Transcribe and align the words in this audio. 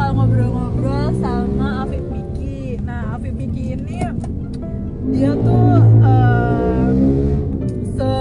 bakal 0.00 0.16
ngobrol-ngobrol 0.16 1.12
sama 1.20 1.84
Afif 1.84 2.00
Miki. 2.08 2.80
Nah, 2.80 3.20
Afif 3.20 3.36
Miki 3.36 3.76
ini 3.76 4.00
dia 5.12 5.36
tuh 5.36 5.76
eh, 6.00 6.88
se 8.00 8.12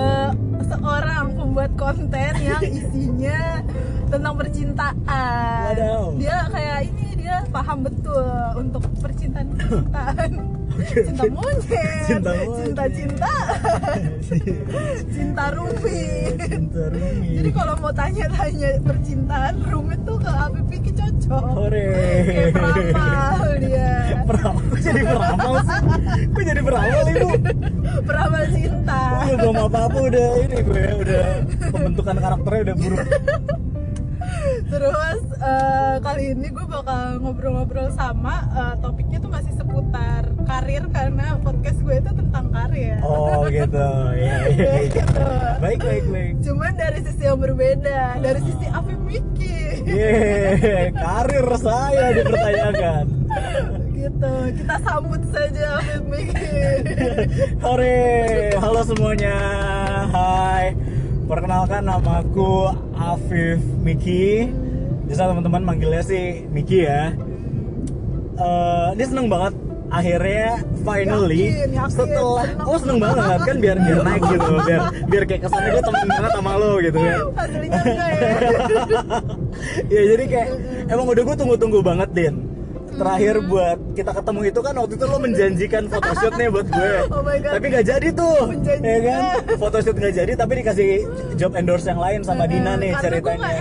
seorang 0.67 1.39
pembuat 1.39 1.71
konten 1.79 2.33
yang 2.43 2.59
isinya 2.83 3.63
tentang 4.11 4.35
percintaan. 4.35 5.71
Wadaw. 5.71 6.19
Dia 6.19 6.51
kayak 6.51 6.79
ini 6.91 7.07
dia 7.15 7.47
paham 7.47 7.87
betul 7.87 8.27
untuk 8.59 8.83
percintaan 8.99 9.47
percintaan. 9.55 10.31
Cinta 10.79 11.23
monyet, 11.31 12.07
Cinta 12.07 12.31
monyet. 12.35 12.55
cinta 12.59 12.83
cinta, 12.91 13.33
cinta 15.15 15.45
rumit. 15.55 16.35
Cinta 16.43 16.83
rumit. 16.91 17.35
Jadi 17.39 17.49
kalau 17.55 17.73
mau 17.79 17.91
tanya-tanya 17.95 18.69
percintaan 18.83 19.55
rumit 19.63 19.99
tuh 20.03 20.19
ke 20.19 20.27
Afif 20.27 20.63
Piki 20.67 20.91
cocok. 20.91 21.18
Hore. 21.29 21.85
Kayak 22.25 22.49
peramal 22.57 23.51
dia, 23.61 23.89
Peramal. 24.25 24.63
Jadi 24.81 25.01
peramal 25.05 25.53
sih? 25.61 25.79
Kok 26.33 26.41
jadi 26.41 26.61
peramal 26.65 27.05
ibu? 27.05 27.29
peramal 28.01 28.43
cinta. 28.49 29.01
Gue 29.29 29.35
belum 29.37 29.57
apa-apa 29.69 29.97
udah 30.09 30.27
ini 30.41 30.57
gue 30.65 30.83
udah 31.05 31.25
pembentukan 31.69 32.15
karakternya 32.17 32.61
udah 32.65 32.75
buruk. 32.81 33.07
Terus 34.69 35.19
eh, 35.39 35.95
kali 35.99 36.23
ini 36.35 36.47
gue 36.51 36.65
bakal 36.67 37.19
ngobrol-ngobrol 37.19 37.89
sama 37.95 38.43
eh, 38.51 38.75
topiknya 38.79 39.17
tuh 39.19 39.31
masih 39.31 39.53
seputar 39.55 40.27
karir 40.43 40.83
karena 40.91 41.39
podcast 41.39 41.79
gue 41.79 41.95
itu 41.97 42.11
tentang 42.11 42.45
karir. 42.51 42.97
Oh 43.01 43.47
gitu. 43.47 43.87
Ya, 44.19 44.83
gitu. 44.91 45.25
Baik 45.63 45.79
baik 45.79 46.05
baik. 46.11 46.33
Cuman 46.43 46.71
dari 46.75 46.99
sisi 47.01 47.23
yang 47.23 47.39
berbeda, 47.39 48.19
dari 48.19 48.39
sisi 48.43 48.65
Afif 48.67 48.99
Miki. 48.99 49.59
Yeay, 49.87 50.91
karir 50.91 51.47
saya 51.55 52.05
dipertanyakan. 52.13 53.05
gitu. 53.95 54.33
Kita 54.59 54.75
sambut 54.83 55.21
saja 55.31 55.79
Afif 55.79 56.03
Miki. 56.03 56.59
Hore, 57.63 57.99
halo 58.59 58.81
semuanya. 58.83 59.37
Hai. 60.11 60.75
Perkenalkan 61.29 61.85
namaku 61.85 62.73
Afif 62.97 63.61
Miki. 63.79 64.49
Bisa 65.09 65.25
teman-teman 65.25 65.61
manggilnya 65.65 66.03
sih 66.05 66.45
Miki 66.53 66.85
ya. 66.85 67.11
Eh, 68.39 68.89
dia 68.95 69.05
seneng 69.09 69.27
banget 69.27 69.53
akhirnya 69.89 70.61
finally 70.85 71.49
Yakin, 71.49 71.69
yakin, 71.73 71.89
setelah 71.89 72.45
oh 72.61 72.77
seneng 72.77 73.01
banget 73.01 73.41
kan 73.41 73.57
biar 73.57 73.77
biar 73.81 73.99
naik 74.05 74.21
gitu 74.21 74.53
biar 74.61 74.81
biar 75.09 75.23
kayak 75.25 75.41
kesannya 75.49 75.69
gue 75.73 75.83
temen 75.83 76.07
banget 76.13 76.31
sama 76.37 76.51
lo 76.61 76.71
gitu 76.79 76.97
kan. 77.01 77.19
Ya. 78.19 78.31
ya 79.93 80.01
jadi 80.15 80.23
kayak 80.29 80.49
emang 80.93 81.05
udah 81.09 81.23
gue 81.25 81.35
tunggu-tunggu 81.35 81.79
banget 81.81 82.09
Din. 82.13 82.35
Terakhir 82.89 83.35
buat 83.47 83.77
kita 83.95 84.11
ketemu 84.11 84.39
itu 84.51 84.59
kan 84.59 84.73
waktu 84.75 84.93
itu 84.99 85.05
lo 85.07 85.17
menjanjikan 85.21 85.83
photoshootnya 85.87 86.45
buat 86.53 86.67
gue. 86.69 86.91
Oh 87.15 87.21
tapi 87.25 87.65
nggak 87.71 87.85
jadi 87.87 88.07
tuh 88.13 88.37
ya 88.65 88.97
kan? 89.03 89.21
Photoshoot 89.57 89.97
nggak 89.97 90.15
jadi 90.15 90.31
tapi 90.37 90.51
dikasih 90.63 90.89
job 91.35 91.51
endorse 91.57 91.87
yang 91.89 91.99
lain 91.99 92.21
sama 92.21 92.45
Dina 92.45 92.77
nih 92.77 92.93
Karena 92.93 93.03
ceritanya. 93.03 93.51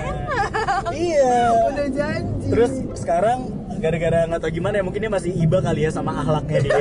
Iya. 0.94 1.36
Udah 1.72 1.88
janji. 1.90 2.48
terus 2.48 2.72
sekarang 2.96 3.38
gara-gara 3.78 4.26
nggak 4.26 4.40
tahu 4.42 4.52
gimana 4.58 4.80
ya 4.80 4.84
mungkin 4.84 5.00
dia 5.06 5.12
masih 5.12 5.32
iba 5.36 5.58
kali 5.62 5.86
ya 5.86 5.90
sama 5.94 6.10
akhlaknya 6.18 6.58
dia. 6.64 6.80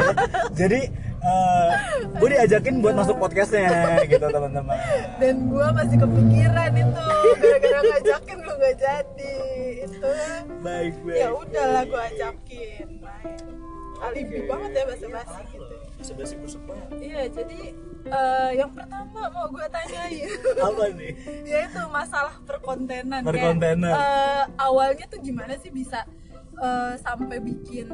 Jadi 0.66 0.81
eh, 1.22 1.69
gue 2.18 2.30
diajakin 2.34 2.75
buat 2.81 2.96
masuk 2.97 3.16
podcastnya 3.22 4.02
gitu 4.09 4.25
teman-teman. 4.25 4.78
Dan 5.22 5.35
gue 5.52 5.68
masih 5.75 5.97
kepikiran 6.02 6.72
itu. 6.74 7.06
Gara-gara 7.38 7.80
ngajakin 7.85 8.38
lu 8.41 8.53
gak 8.58 8.75
jadi. 8.81 9.35
Itu. 9.85 10.12
Baik 10.66 10.94
baik. 11.06 11.18
Ya 11.22 11.29
udahlah 11.34 11.84
gue 11.85 12.02
ajakin. 12.16 12.88
Alibi 13.97 14.38
banget 14.46 14.72
ya 14.78 14.84
bahasa 14.85 15.08
basi 15.09 15.41
gitu. 15.53 15.75
Basa-basi 15.97 16.35
busuk 16.38 16.62
banget 16.69 16.90
iya 17.02 17.22
jadi 17.25 17.74
eh, 18.07 18.50
yang 18.56 18.72
pertama 18.72 19.22
mau 19.29 19.47
gue 19.47 19.68
tanyain. 19.68 20.29
Apa 20.57 20.84
nih? 20.95 21.12
Yaitu 21.51 21.81
masalah 21.91 22.35
perkontenan 22.44 23.22
Kayak, 23.23 23.31
Perkontenan. 23.35 23.94
eh, 23.94 24.44
awalnya 24.57 25.06
tuh 25.07 25.19
gimana 25.19 25.53
sih 25.59 25.69
bisa 25.69 26.03
eh, 26.57 26.94
sampai 27.00 27.38
bikin 27.40 27.88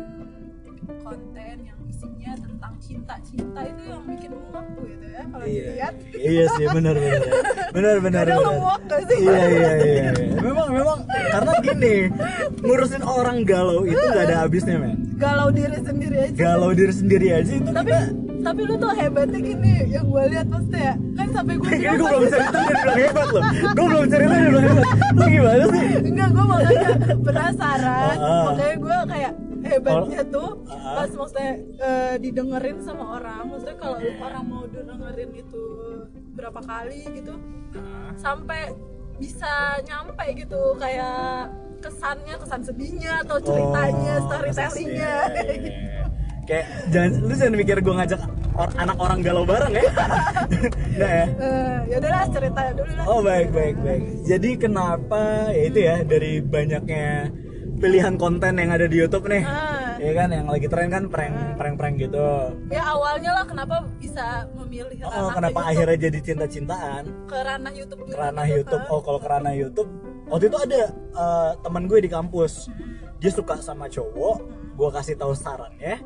konten 1.04 1.56
yang 1.64 1.80
isinya 1.88 2.36
tentang 2.36 2.74
cinta-cinta 2.80 3.60
itu 3.64 3.84
yang 3.88 4.04
bikin 4.04 4.32
muak 4.36 4.68
gitu 4.84 5.06
ya 5.08 5.24
kalau 5.32 5.46
iya. 5.48 5.64
dilihat? 5.64 5.94
Iya 6.12 6.46
sih 6.60 6.66
benar 6.68 6.96
benar. 7.00 7.22
Benar 7.72 7.96
benar 8.04 8.24
Kadang 8.28 8.44
benar. 8.44 8.60
muak 8.60 8.82
gak 8.92 9.02
sih? 9.08 9.18
iya 9.24 9.44
iya 9.48 9.72
iya. 9.80 10.12
Memang 10.44 10.68
memang. 10.76 11.00
Karena 11.08 11.54
gini 11.64 11.96
ngurusin 12.60 13.04
orang 13.04 13.38
galau 13.48 13.88
itu 13.88 13.96
nggak 13.96 14.26
ada 14.28 14.38
habisnya 14.44 14.76
men. 14.76 14.96
Galau 15.16 15.50
diri 15.56 15.80
sendiri 15.80 16.18
aja. 16.20 16.36
Galau 16.36 16.72
diri 16.76 16.94
sendiri 16.94 17.28
aja 17.32 17.52
itu 17.56 17.70
tapi 17.72 17.92
kita 17.92 18.02
tapi 18.44 18.62
lu 18.68 18.76
tuh 18.76 18.92
hebatnya 18.92 19.40
gini 19.40 19.74
yang 19.88 20.06
gue 20.12 20.24
lihat 20.36 20.48
maksudnya 20.52 20.94
kan 21.16 21.28
sampai 21.32 21.54
gue 21.56 21.70
Kayaknya 21.72 21.96
gue 21.96 22.08
belum 22.12 22.24
cerita 22.28 22.58
dia 22.60 22.76
bilang 22.84 23.00
hebat 23.00 23.28
loh. 23.32 23.44
Gue 23.74 23.86
belum 23.88 24.06
cerita 24.12 24.34
dia 24.36 24.50
bilang 24.52 24.66
hebat. 24.68 24.88
Lu 25.16 25.26
gimana 25.32 25.64
sih? 25.72 25.88
enggak 26.04 26.30
gue 26.30 26.46
makanya 26.46 26.90
penasaran. 27.24 28.16
Ah, 28.20 28.28
ah. 28.28 28.44
makanya 28.52 28.76
gue 28.76 28.98
kayak 29.08 29.34
hebatnya 29.64 30.22
Oh, 30.24 30.28
tuh 30.36 30.50
ah, 30.68 30.94
pas 31.00 31.10
maksudnya 31.16 31.52
eh, 31.80 32.16
didengerin 32.20 32.78
sama 32.84 33.04
orang. 33.18 33.42
Maksudnya 33.48 33.78
kalau 33.80 33.98
orang 34.04 34.44
mau 34.46 34.64
dengerin 34.68 35.32
itu 35.40 35.64
berapa 36.36 36.60
kali 36.60 37.02
gitu 37.16 37.34
sampai 38.20 38.76
bisa 39.18 39.80
nyampe 39.88 40.26
gitu. 40.36 40.62
Kayak 40.76 41.48
kesannya 41.84 42.36
kesan 42.40 42.62
sedihnya 42.64 43.14
atau 43.28 43.38
ceritanya 43.44 44.14
Oh, 44.16 44.24
storytellingnya 44.32 45.14
iya, 45.36 45.44
iya, 45.44 45.56
iya. 45.60 46.13
Kayak 46.44 46.66
jangan, 46.90 47.12
lu 47.20 47.34
jangan 47.34 47.56
mikir 47.56 47.78
gue 47.80 47.94
ngajak 47.94 48.22
or- 48.54 48.76
anak 48.76 48.98
orang 48.98 49.20
galau 49.20 49.44
bareng 49.44 49.72
ya 49.72 49.84
Enggak 50.94 51.12
ya? 51.12 51.26
Eh, 51.34 51.78
ya 51.88 51.96
udahlah 51.98 52.24
cerita 52.30 52.62
dulu 52.74 52.92
lah 52.92 53.06
Oh 53.06 53.20
baik 53.20 53.50
baik 53.50 53.76
baik. 53.80 54.04
Jadi 54.24 54.50
kenapa 54.58 55.22
ya 55.50 55.64
itu 55.64 55.80
ya 55.82 55.96
dari 56.02 56.32
banyaknya 56.40 57.32
pilihan 57.76 58.16
konten 58.16 58.56
yang 58.56 58.72
ada 58.72 58.86
di 58.86 58.96
YouTube 58.98 59.28
nih, 59.28 59.44
Ah. 59.44 60.00
ya 60.00 60.12
kan 60.14 60.30
yang 60.30 60.48
lagi 60.48 60.68
tren 60.68 60.88
kan 60.88 61.04
prank 61.06 61.36
prank 61.54 61.76
prank 61.76 61.96
gitu. 61.98 62.28
ya 62.70 62.80
awalnya 62.86 63.32
lah 63.34 63.44
kenapa 63.44 63.76
bisa 63.98 64.24
memilih 64.54 65.04
Oh 65.04 65.12
ranah 65.12 65.36
kenapa 65.36 65.60
ke 65.60 65.68
akhirnya 65.70 65.98
jadi 66.02 66.20
cinta-cintaan? 66.24 67.04
ke 67.26 67.36
ranah 67.36 67.72
YouTube 67.72 68.08
Kerana 68.08 68.42
gitu, 68.46 68.56
YouTube. 68.62 68.82
kan? 68.82 68.94
Oh 68.94 69.02
kalau 69.02 69.20
kerana 69.20 69.50
YouTube, 69.52 69.90
waktu 70.28 70.46
itu 70.48 70.58
ada 70.62 70.82
eh, 70.94 71.52
teman 71.60 71.84
gue 71.86 72.00
di 72.00 72.08
kampus, 72.08 72.72
dia 73.20 73.32
suka 73.32 73.56
sama 73.58 73.88
cowok, 73.88 74.38
gue 74.74 74.90
kasih 74.94 75.16
tahu 75.16 75.34
sarannya, 75.34 76.00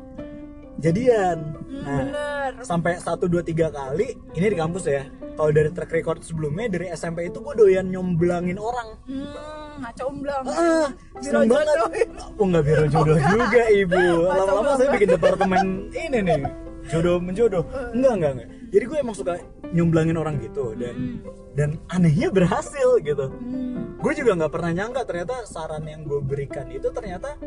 jadian. 0.78 1.38
Hmm, 1.60 1.78
Nah 1.78 1.98
bener 2.00 2.50
sampai 2.60 2.92
1 2.96 3.04
2 3.20 3.42
3 3.44 3.68
kali 3.70 4.08
ini 4.32 4.46
di 4.46 4.56
kampus 4.56 4.84
ya. 4.84 5.04
Kalau 5.34 5.50
dari 5.50 5.70
track 5.70 5.92
record 5.92 6.18
sebelumnya 6.20 6.66
dari 6.68 6.90
SMP 6.90 7.26
itu 7.26 7.38
gue 7.38 7.54
doyan 7.54 7.86
nyomblangin 7.86 8.56
orang. 8.56 8.88
hmm 9.04 9.56
ngacomblang 9.78 10.42
Ah, 10.42 10.90
seneng 11.22 11.46
banget. 11.46 11.70
jodohin. 11.70 12.10
Oh 12.34 12.44
nggak 12.44 12.64
biro 12.64 12.84
jodoh 12.90 13.14
juga 13.14 13.62
ibu. 13.70 14.02
Lama-lama 14.24 14.70
saya 14.74 14.90
bikin 14.90 15.08
departemen 15.08 15.66
ini 15.92 16.18
nih 16.18 16.40
jodoh 16.88 17.16
menjodoh. 17.16 17.62
Enggak 17.92 18.12
enggak 18.12 18.32
enggak. 18.34 18.48
Jadi 18.68 18.84
gue 18.84 18.98
emang 18.98 19.14
suka 19.14 19.38
nyomblangin 19.70 20.16
orang 20.16 20.40
gitu 20.40 20.74
dan 20.74 21.22
dan 21.54 21.70
anehnya 21.88 22.28
berhasil 22.28 22.98
gitu. 22.98 23.30
Hmm, 23.30 23.94
Gue 23.98 24.14
juga 24.14 24.34
nggak 24.34 24.50
pernah 24.50 24.70
nyangka 24.72 25.02
ternyata 25.04 25.42
saran 25.44 25.82
yang 25.82 26.02
gue 26.02 26.20
berikan 26.20 26.66
itu 26.68 26.86
ternyata 26.88 27.38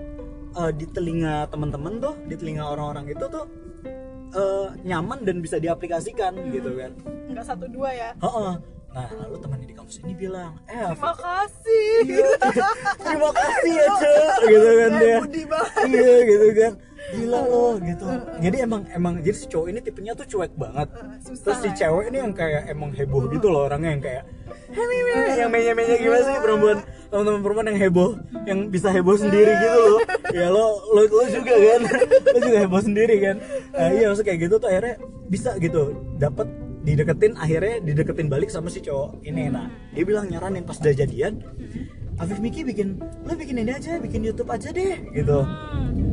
eh, 0.53 0.71
di 0.71 0.85
telinga 0.85 1.47
teman-teman 1.47 1.93
tuh, 1.97 2.15
di 2.25 2.35
telinga 2.35 2.63
orang-orang 2.65 3.05
itu 3.07 3.25
tuh 3.25 3.45
eh, 4.31 4.67
nyaman 4.83 5.21
dan 5.21 5.39
bisa 5.39 5.57
diaplikasikan 5.57 6.31
gitu 6.49 6.71
kan. 6.73 6.91
nggak 7.27 7.45
satu 7.45 7.65
dua 7.65 7.89
ya? 7.91 8.09
Heeh. 8.17 8.53
Nah, 8.91 9.07
lalu 9.07 9.39
temannya 9.39 9.67
di 9.67 9.71
kampus 9.71 10.03
ini 10.03 10.11
bilang, 10.11 10.59
"Eh, 10.67 10.75
terima 10.91 11.15
kasih. 11.15 11.91
Iya, 12.03 12.27
terima 12.99 13.29
kasih 13.31 13.71
ya 13.71 13.87
cek 13.95 14.39
gitu 14.45 14.69
kan 14.69 14.91
Eh, 14.91 14.99
dia. 14.99 15.17
iya 15.87 16.15
gitu 16.27 16.47
kan. 16.51 16.73
Gila 17.11 17.39
loh 17.41 17.73
gitu. 17.79 18.05
Jadi 18.37 18.57
emang 18.59 18.81
emang 18.91 19.13
jadi 19.19 19.31
si 19.33 19.47
cowok 19.47 19.67
ini 19.67 19.79
tipenya 19.79 20.11
tuh 20.11 20.27
cuek 20.27 20.51
banget. 20.55 20.91
Susah 21.23 21.39
terus 21.41 21.57
si 21.57 21.69
ya. 21.71 21.75
cewek 21.81 22.05
ini 22.11 22.17
yang 22.19 22.33
kayak 22.35 22.67
emang 22.67 22.91
heboh 22.91 23.31
gitu 23.31 23.47
loh 23.47 23.63
orangnya 23.65 23.89
yang 23.89 24.03
kayak 24.03 24.23
yang 24.71 25.51
menya 25.51 25.73
menya 25.75 25.95
gimana 25.97 26.21
sih 26.23 26.35
perempuan 26.39 26.77
teman-teman 27.11 27.39
perempuan 27.43 27.67
yang 27.67 27.79
heboh 27.79 28.09
yang 28.47 28.59
bisa 28.71 28.87
heboh 28.87 29.15
sendiri 29.15 29.51
gitu 29.51 29.77
loh. 29.77 29.99
Ya 30.31 30.47
lo 30.47 30.79
lo 30.95 31.01
lo 31.03 31.23
juga 31.27 31.53
kan. 31.53 31.81
Lo 32.31 32.37
juga 32.39 32.57
heboh 32.63 32.81
sendiri 32.81 33.15
kan. 33.19 33.35
Nah, 33.75 33.89
iya 33.91 34.05
maksudnya 34.07 34.27
kayak 34.31 34.39
gitu 34.47 34.55
tuh 34.57 34.69
akhirnya 34.71 34.95
bisa 35.27 35.49
gitu. 35.59 35.81
Dapat 36.15 36.47
dideketin 36.81 37.33
akhirnya 37.37 37.75
dideketin 37.83 38.27
balik 38.31 38.49
sama 38.49 38.71
si 38.71 38.79
cowok 38.79 39.21
ini. 39.21 39.51
Nah 39.51 39.67
dia 39.91 40.03
bilang 40.07 40.31
nyaranin 40.31 40.63
pas 40.63 40.79
udah 40.79 40.95
jadian 40.95 41.43
Afif 42.17 42.37
Miki 42.37 42.61
bikin 42.61 43.01
lo 43.25 43.33
bikin 43.33 43.59
ini 43.59 43.71
aja 43.75 43.97
bikin 43.99 44.21
YouTube 44.23 44.49
aja 44.49 44.71
deh 44.71 44.97
gitu. 45.11 45.39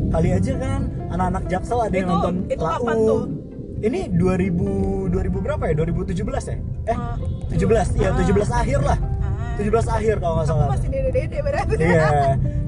Kali 0.09 0.29
aja 0.33 0.53
kan 0.57 0.81
anak-anak 1.13 1.45
jaksel 1.47 1.79
ada 1.79 1.95
yang 1.95 2.09
Itu- 2.09 2.15
nonton 2.17 2.35
itu 2.49 2.65
Lau. 2.65 3.29
Ini 3.81 4.01
2000 4.11 5.09
2000 5.09 5.39
berapa 5.41 5.63
ya 5.65 5.75
2017 5.77 6.19
ya 6.45 6.57
eh 6.87 6.97
Ah. 6.97 7.15
17 7.49 7.95
ya 7.95 8.09
Ah. 8.09 8.19
17 8.19 8.51
akhir 8.53 8.81
lah 8.83 8.99
Ah. 9.21 9.55
17 9.57 9.87
akhir 9.89 10.15
kalau 10.17 10.35
nggak 10.37 10.45
Aku 10.45 10.53
salah 10.53 10.69
masih 10.69 10.89
dede-dede 10.89 11.39
berarti. 11.41 11.75
iya 11.77 12.07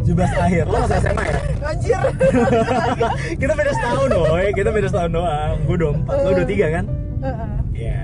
17 0.01 0.17
akhir 0.41 0.65
lo 0.65 0.77
masih 0.81 0.99
SMA 0.99 1.25
ya 1.25 1.39
Anjir. 1.63 2.01
kita 3.37 3.53
beda 3.53 3.71
setahun 3.73 4.09
boy 4.11 4.47
kita 4.53 4.71
beda 4.71 4.89
setahun 4.89 5.11
doang 5.13 5.55
gue 5.63 5.77
24 5.77 6.27
lo 6.27 6.31
23 6.37 6.67
kan 6.73 6.85
iya 7.73 8.01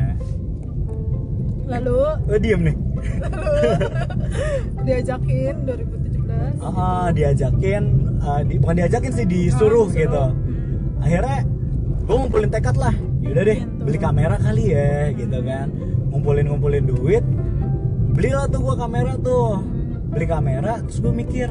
Lalu 1.67 1.99
lo 2.23 2.37
diem 2.39 2.61
nih 2.63 2.77
diajakin 4.81 5.55
2017. 5.65 6.63
ah 6.63 7.09
diajakin 7.11 7.83
ah, 8.21 8.41
di, 8.41 8.55
bukan 8.57 8.75
diajakin 8.77 9.11
sih 9.13 9.27
disuruh 9.27 9.51
Oh, 9.81 9.89
disuruh. 9.89 9.89
gitu 9.91 10.25
Hmm. 10.27 11.03
akhirnya 11.03 11.39
gue 12.07 12.15
ngumpulin 12.17 12.49
tekad 12.49 12.77
lah 12.77 12.95
yaudah 13.19 13.45
deh 13.45 13.59
Gitu. 13.59 13.83
beli 13.83 13.99
kamera 13.99 14.37
kali 14.37 14.65
ya 14.69 14.91
gitu 15.13 15.39
kan 15.43 15.67
ngumpulin 16.09 16.47
ngumpulin 16.47 16.85
duit 16.85 17.25
belilah 18.09 18.47
tuh 18.47 18.61
gue 18.63 18.75
kamera 18.77 19.13
tuh 19.17 19.59
beli 20.09 20.25
kamera 20.25 20.79
terus 20.81 20.99
gue 20.99 21.13
mikir 21.13 21.49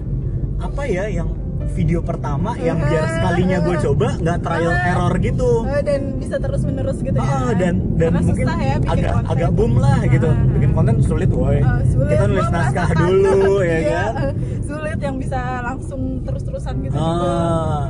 apa 0.58 0.82
ya 0.86 1.06
yang 1.10 1.30
video 1.68 2.00
pertama 2.00 2.56
yang 2.58 2.78
biar 2.78 3.06
sekalinya 3.10 3.58
gue 3.60 3.76
coba 3.82 4.08
nggak 4.16 4.38
trial 4.40 4.72
error 4.86 5.14
gitu 5.18 5.52
Eh, 5.66 5.82
dan 5.82 6.02
bisa 6.16 6.36
terus 6.38 6.62
menerus 6.62 7.00
gitu 7.00 7.16
ya. 7.16 7.26
Ah, 7.26 7.52
dan 7.52 7.76
dan 7.96 8.12
Karena 8.14 8.22
mungkin 8.22 8.46
ya 8.46 8.76
bikin 8.78 8.92
agak 8.94 9.12
konten. 9.14 9.32
agak 9.32 9.50
boom 9.52 9.74
lah 9.76 10.00
gitu 10.06 10.30
Ah. 10.30 10.38
bikin 10.52 10.72
konten 10.72 10.96
sulit 11.02 11.30
woi 11.30 11.60
Ah, 11.60 11.80
sulit, 11.86 12.08
kita 12.10 12.24
nulis 12.26 12.48
naskah 12.50 12.90
dulu 12.94 13.36
ya 13.62 13.78
Iya, 13.78 14.04
kan 14.06 14.34
sulit 14.62 15.00
yang 15.02 15.16
bisa 15.18 15.40
langsung 15.62 16.02
terus-terusan 16.22 16.76
gitu 16.82 16.96
juga. 16.96 17.28
ah 17.28 17.84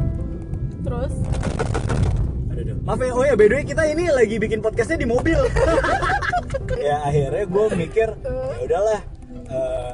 Terus. 0.82 1.14
Maaf 2.86 3.02
ya, 3.02 3.12
oh 3.18 3.26
ya 3.26 3.34
by 3.34 3.50
the 3.50 3.56
way 3.58 3.66
kita 3.66 3.82
ini 3.90 4.14
lagi 4.14 4.38
bikin 4.38 4.62
podcastnya 4.62 5.02
di 5.02 5.10
mobil. 5.10 5.42
ya 6.86 7.02
akhirnya 7.02 7.50
gue 7.50 7.66
mikir 7.74 8.14
ya 8.14 8.62
udahlah 8.62 9.02
eh, 9.50 9.94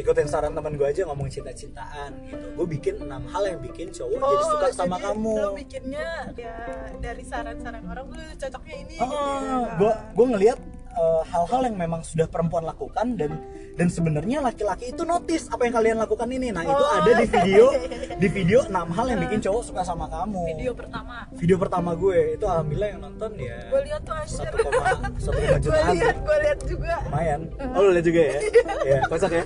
ikutin 0.00 0.24
saran 0.24 0.56
teman 0.56 0.80
gue 0.80 0.88
aja 0.88 1.04
ngomong 1.04 1.28
cinta-cintaan 1.28 2.16
gitu. 2.24 2.46
Gue 2.56 2.66
bikin 2.72 3.04
enam 3.04 3.20
hal 3.28 3.44
yang 3.44 3.60
bikin 3.60 3.92
cowok 3.92 4.16
jadi 4.16 4.44
suka 4.48 4.66
sama 4.72 4.96
Oh, 4.96 4.98
jadi 4.98 5.04
kamu. 5.12 5.34
Lo 5.36 5.52
bikinnya 5.52 6.08
ya 6.40 6.56
dari 7.04 7.20
saran-saran 7.20 7.84
orang 7.84 8.08
lu 8.08 8.24
cocoknya 8.40 8.74
ini. 8.80 8.94
gitu 8.96 9.12
ya. 9.12 9.20
Ah, 9.20 9.62
gue 9.76 9.92
gue 10.16 10.26
ngelihat 10.32 10.58
eh, 10.96 11.22
hal-hal 11.28 11.60
yang 11.64 11.76
memang 11.76 12.00
sudah 12.00 12.24
perempuan 12.24 12.64
lakukan 12.64 13.14
dan 13.14 13.36
dan 13.76 13.88
sebenarnya 13.88 14.40
laki-laki 14.40 14.88
itu 14.88 15.04
notice 15.04 15.52
apa 15.52 15.68
yang 15.68 15.74
kalian 15.74 15.96
lakukan 15.96 16.24
ini. 16.26 16.48
Nah 16.48 16.64
itu 16.64 16.72
Oh, 16.76 16.92
ada 16.96 17.10
di 17.14 17.26
video 17.26 17.64
di 18.22 18.28
video 18.28 18.58
enam 18.64 18.88
hal 18.88 19.06
yang 19.06 19.20
bikin 19.20 19.40
cowok 19.40 19.62
suka 19.62 19.82
sama 19.82 20.08
kamu. 20.08 20.56
Video 20.56 20.72
pertama. 20.72 21.16
Video 21.36 21.56
pertama 21.56 21.90
gue 21.92 22.34
itu 22.34 22.44
alhamdulillah 22.44 22.88
yang 22.88 23.00
nonton 23.02 23.30
ya. 23.36 23.58
Gue 23.68 23.80
lihat 23.84 24.00
tuh 24.02 24.16
satu 24.24 24.56
koma 24.56 24.84
satu 25.20 25.36
koma 25.36 25.56
Gue 25.60 25.94
lihat, 25.94 26.16
gue 26.16 26.36
lihat 26.40 26.58
juga. 26.64 26.94
lumayan 27.06 27.40
oh 27.76 27.80
lu 27.82 27.90
lihat 27.92 28.06
juga 28.06 28.20
ya 28.22 28.38
ya 28.94 28.98
kocak 29.06 29.32
ya 29.32 29.44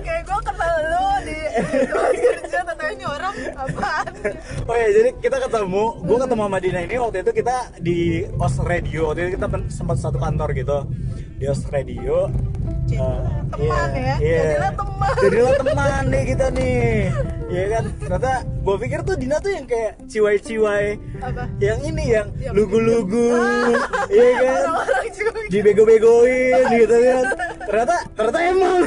Kayak 0.00 0.22
gue 0.24 0.38
kenal 0.42 0.74
lo 0.88 1.06
di 1.22 1.36
kerja 2.16 2.58
orang 2.62 2.78
apaan? 3.64 4.06
oh 4.68 4.74
ya 4.74 4.88
jadi 4.92 5.10
kita 5.16 5.36
ketemu 5.40 5.84
gue 6.00 6.18
ketemu 6.18 6.42
sama 6.42 6.58
Dina 6.58 6.80
ini 6.80 6.94
waktu 6.96 7.18
itu 7.20 7.32
kita 7.34 7.56
di 7.78 7.98
os 8.32 8.54
radio 8.60 9.00
waktu 9.06 9.20
itu 9.22 9.30
kita 9.36 9.46
sempat 9.68 9.96
satu 9.96 10.16
kantor 10.16 10.48
gitu 10.52 10.78
di 11.36 11.46
os 11.46 11.62
radio 11.66 12.26
Jadilah 12.82 13.14
Eh, 13.22 13.40
teman 13.48 13.88
iya, 13.94 14.02
ya. 14.02 14.16
iya. 14.18 14.42
Jadilah 14.42 14.72
teman. 14.74 15.12
jadilah 15.16 15.54
teman 15.56 16.02
nih 16.04 16.22
kita 16.26 16.46
nih 16.50 16.82
Iya 17.46 17.64
kan 17.70 17.84
ternyata 17.96 18.32
gue 18.42 18.76
pikir 18.78 18.98
tuh 19.02 19.14
Dina 19.14 19.36
tuh 19.38 19.50
yang 19.50 19.66
kayak 19.66 19.92
ciwai-ciwai 20.06 20.86
yang 21.58 21.78
ini 21.80 22.04
yang 22.10 22.26
Yang- 22.34 22.54
lugu-lugu 22.54 23.28
iya 24.10 24.28
kan 24.34 24.60
Orang-orang 24.66 25.08
juga. 25.10 25.40
dibego-begoin 25.48 26.64
gitu 26.74 26.96
kan 26.98 27.24
ternyata 27.62 27.96
ternyata 28.10 28.38
emang 28.42 28.80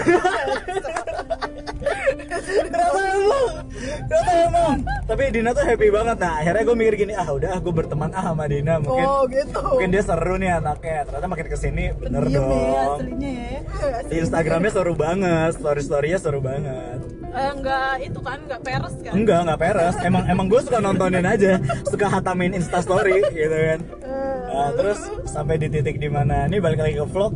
emang 4.45 4.77
tapi 5.05 5.23
Dina 5.29 5.51
tuh 5.51 5.63
happy 5.63 5.87
banget. 5.89 6.17
Nah 6.17 6.33
akhirnya 6.41 6.63
gue 6.63 6.75
mikir 6.75 6.95
gini 6.97 7.13
ah 7.13 7.27
udah 7.27 7.53
gue 7.55 7.73
berteman 7.73 8.09
ah 8.11 8.23
sama 8.25 8.45
Dina. 8.45 8.81
Mungkin 8.81 9.05
Oh 9.05 9.21
gitu. 9.27 9.61
mungkin 9.61 9.89
dia 9.89 10.01
seru 10.01 10.35
nih 10.35 10.51
anaknya. 10.55 11.05
Ternyata 11.05 11.27
makin 11.27 11.45
ke 11.45 11.57
sini 11.57 11.83
bener 11.93 12.21
Pendiam 12.21 12.43
ya 12.43 12.49
dong. 12.49 12.97
aslinya 12.97 13.31
ya. 13.31 13.59
di 14.05 14.15
Instagramnya 14.17 14.71
seru 14.71 14.93
banget 14.93 15.51
story 15.53 15.81
storynya 15.81 16.19
seru 16.19 16.39
banget. 16.39 16.99
Eh, 17.35 17.51
enggak 17.51 17.93
itu 17.99 18.19
kan 18.21 18.39
enggak 18.39 18.61
peres 18.63 18.95
kan? 18.97 19.13
enggak 19.13 19.39
enggak 19.43 19.59
peres. 19.59 19.95
Emang 20.01 20.23
emang 20.25 20.45
gue 20.47 20.61
suka 20.61 20.79
nontonin 20.79 21.25
aja. 21.25 21.59
Suka 21.83 22.07
hatamin 22.07 22.55
instastory 22.55 23.21
gitu 23.31 23.53
kan. 23.53 23.79
Eh, 24.01 24.23
Nah, 24.45 24.71
terus 24.71 24.99
sampai 25.27 25.59
di 25.59 25.67
titik 25.67 25.99
di 25.99 26.07
mana 26.07 26.47
nih 26.47 26.63
balik 26.63 26.79
lagi 26.79 26.95
ke 26.95 27.03
vlog. 27.03 27.35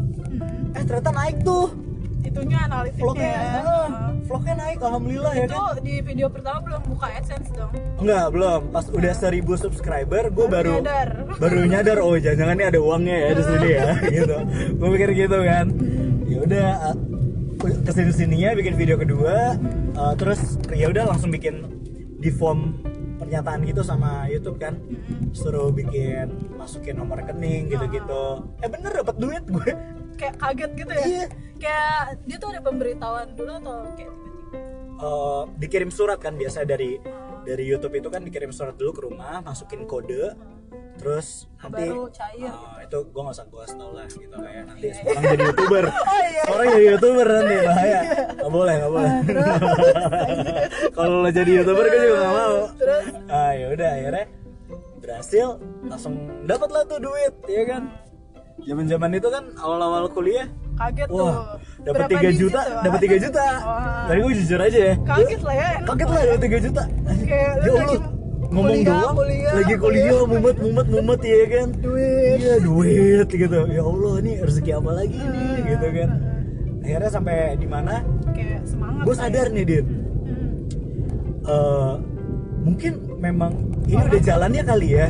Eh 0.72 0.84
ternyata 0.88 1.12
naik 1.12 1.44
tuh 1.44 1.68
itunya 2.22 2.58
analitiknya. 2.62 3.04
Vlognya 3.04 3.30
ya. 3.30 3.42
ah, 3.42 3.60
Eh, 3.60 3.90
vlognya 4.26 4.56
naik 4.56 4.78
alhamdulillah 4.80 5.34
ya 5.34 5.44
itu 5.44 5.56
kan? 5.56 5.74
di 5.80 5.96
video 6.00 6.28
pertama 6.28 6.58
belum 6.62 6.82
buka 6.88 7.08
AdSense 7.12 7.50
dong. 7.52 7.72
enggak 7.98 8.26
belum. 8.30 8.62
Pas 8.70 8.86
udah 8.88 9.14
1000 9.14 9.58
subscriber 9.58 10.24
gue 10.30 10.48
baru 10.48 10.74
nyadar. 10.80 11.10
baru 11.44 11.58
nyadar 11.66 11.98
oh 12.00 12.16
jangan-jangan 12.16 12.56
ini 12.56 12.66
ada 12.66 12.80
uangnya 12.80 13.18
ya 13.18 13.30
di 13.32 13.44
sini 13.44 13.68
ya 13.70 13.88
gitu. 14.18 14.38
Gue 14.76 14.88
pikir 14.94 15.10
gitu 15.18 15.38
kan. 15.42 15.66
Ya 16.24 16.38
udah 16.40 16.68
uh, 16.86 16.96
ke 17.60 17.92
sini 17.92 18.12
sininya 18.14 18.50
bikin 18.54 18.74
video 18.74 18.96
kedua 18.96 19.58
uh, 19.94 20.14
terus 20.16 20.40
ya 20.72 20.88
udah 20.88 21.10
langsung 21.10 21.28
bikin 21.28 21.66
di 22.16 22.30
form 22.30 22.80
pernyataan 23.18 23.64
gitu 23.64 23.82
sama 23.82 24.28
YouTube 24.28 24.58
kan. 24.58 24.78
Suruh 25.32 25.70
bikin 25.70 26.30
masukin 26.54 26.96
nomor 26.96 27.20
rekening 27.20 27.68
gitu-gitu. 27.68 28.26
Eh 28.60 28.70
bener 28.70 28.92
dapat 28.94 29.16
duit 29.18 29.44
gue 29.46 29.72
Kayak 30.20 30.36
kaget 30.38 30.72
gitu 30.76 30.92
ya. 30.92 31.06
Iya. 31.06 31.26
Kayak 31.58 31.96
dia 32.24 32.38
tuh 32.38 32.50
ada 32.50 32.62
pemberitahuan 32.62 33.28
dulu 33.34 33.52
atau 33.54 33.76
kayak 33.90 34.12
tiba-tiba. 34.12 34.60
uh, 35.00 35.44
dikirim 35.56 35.90
surat 35.90 36.18
kan 36.18 36.36
biasa 36.36 36.64
dari 36.64 37.00
dari 37.42 37.64
YouTube 37.64 37.96
itu 37.96 38.08
kan 38.08 38.22
dikirim 38.22 38.52
surat 38.52 38.76
dulu 38.76 38.92
ke 38.92 39.02
rumah 39.02 39.40
masukin 39.40 39.84
kode 39.84 40.36
terus 40.96 41.48
nanti 41.58 41.88
Baru 41.88 42.12
cair. 42.12 42.52
uh, 42.52 42.76
itu 42.78 42.98
gue 43.02 43.22
gak 43.22 43.32
usah 43.32 43.48
gue 43.48 43.64
tau 43.66 43.90
lah 43.90 44.04
gitu 44.06 44.36
kayak 44.36 44.64
nanti 44.68 44.88
orang 45.00 45.24
jadi 45.24 45.44
youtuber 45.46 45.84
Oh, 46.04 46.20
iya. 46.22 46.44
orang 46.46 46.68
jadi 46.70 46.86
youtuber 46.86 47.28
nanti 47.30 47.56
bahaya 47.58 48.00
nggak 48.36 48.52
boleh 48.52 48.74
nggak 48.76 48.92
boleh 48.92 49.12
kalau 50.96 51.16
lo 51.24 51.30
jadi 51.30 51.52
youtuber 51.54 51.86
gue 51.86 52.00
juga 52.02 52.18
gak 52.20 52.34
mau 52.36 52.56
Terus 52.76 53.06
ah 53.30 53.52
ya 53.52 53.66
udah 53.70 53.90
akhirnya 53.90 54.26
berhasil 55.00 55.48
langsung 55.82 56.14
dapat 56.44 56.70
lah 56.70 56.84
tuh 56.86 57.00
duit 57.00 57.34
ya 57.48 57.64
kan 57.66 57.82
zaman 58.62 58.86
zaman 58.86 59.10
itu 59.14 59.28
kan 59.28 59.44
awal 59.58 59.80
awal 59.80 60.06
kuliah 60.08 60.48
kaget 60.76 61.08
tuh. 61.08 61.28
Wah, 61.28 61.60
dapat 61.82 62.08
Berapa 62.08 62.14
3 62.16 62.24
digit 62.24 62.40
juta, 62.40 62.62
tuh? 62.62 62.82
dapat 62.82 63.00
3 63.02 63.18
juta. 63.20 63.46
Wah. 63.60 64.06
Tadi 64.08 64.20
gue 64.20 64.34
jujur 64.34 64.60
aja 64.60 64.80
ya. 64.82 64.96
Kaget 65.02 65.42
lah 65.44 65.56
ya. 65.56 65.70
Kaget 65.84 66.08
lah 66.08 66.22
dapat 66.24 66.40
3 66.42 66.60
juta. 66.62 66.84
Kayak 67.22 67.52
lu 67.60 67.68
Ya 67.68 67.72
Allah, 67.76 68.02
ngomong 68.50 68.64
kuliah, 68.66 68.88
doang, 68.90 69.14
kuliah, 69.14 69.52
lagi 69.54 69.76
kuliah, 69.76 70.04
kuliah. 70.10 70.24
mumet, 70.26 70.58
mumet, 70.58 70.88
mumet 70.90 71.22
ya 71.22 71.42
kan. 71.46 71.68
Duit. 71.76 72.38
Iya, 72.40 72.54
duit 72.60 73.28
gitu. 73.30 73.60
Ya 73.68 73.84
Allah, 73.84 74.14
ini 74.18 74.32
rezeki 74.40 74.72
apa 74.74 74.92
lagi 74.96 75.20
nih 75.20 75.44
Hmm. 75.52 75.68
gitu 75.68 75.88
kan. 75.94 76.10
Akhirnya 76.80 77.10
sampai 77.12 77.36
di 77.54 77.68
mana 77.68 77.94
Kayak 78.32 78.62
semangat. 78.66 79.04
gue 79.04 79.14
lah 79.14 79.22
sadar 79.22 79.46
ya. 79.46 79.54
nih, 79.54 79.64
Din. 79.68 79.86
Hmm. 79.86 80.48
Eh, 81.44 81.94
mungkin 82.60 82.94
memang 83.18 83.52
ini 83.84 84.02
udah 84.02 84.22
jalannya 84.24 84.64
kali 84.64 84.88
ya. 84.90 85.08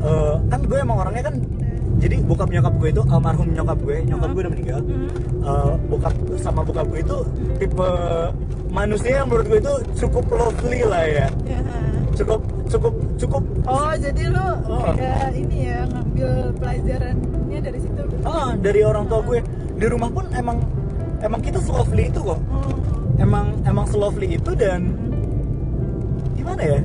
Eh, 0.00 0.34
kan 0.48 0.60
gue 0.62 0.78
emang 0.78 0.98
orangnya 0.98 1.22
kan 1.22 1.34
jadi 2.02 2.16
bokap 2.26 2.50
nyokap 2.50 2.74
gue 2.82 2.88
itu 2.90 3.02
almarhum 3.06 3.48
nyokap 3.54 3.78
gue, 3.78 3.96
nyokap 4.10 4.28
gue 4.34 4.42
udah 4.42 4.52
meninggal. 4.52 4.80
Eh, 5.42 5.72
bokap 5.86 6.14
sama 6.42 6.60
bokap 6.66 6.86
gue 6.90 7.00
itu 7.06 7.16
tipe 7.62 7.88
manusia 8.74 9.22
yang 9.22 9.30
menurut 9.30 9.46
gue 9.46 9.58
itu 9.62 9.74
cukup 10.02 10.24
lovely 10.34 10.82
lah 10.82 11.04
ya. 11.06 11.26
Ya. 11.46 11.58
Cukup 12.18 12.42
cukup 12.66 12.94
cukup 13.16 13.42
Oh 13.64 13.94
jadi 13.94 14.34
lu 14.34 14.48
Oh. 14.66 14.92
kayak 14.98 15.30
ini 15.38 15.70
ya 15.70 15.86
ngambil 15.86 16.30
pelajarannya 16.58 17.58
dari 17.62 17.78
situ. 17.78 18.02
ah 18.26 18.50
dari 18.58 18.80
orang 18.82 19.06
tua 19.06 19.20
gue. 19.22 19.38
Di 19.78 19.86
rumah 19.86 20.10
pun 20.10 20.26
emang 20.34 20.58
emang 21.22 21.38
kita 21.38 21.62
selovely 21.62 22.10
itu 22.10 22.18
kok. 22.18 22.40
Oh. 22.50 22.74
Emang 23.22 23.54
emang 23.62 23.86
selovely 23.86 24.34
itu 24.34 24.50
dan 24.58 24.90
gimana 26.34 26.62
ya? 26.66 26.80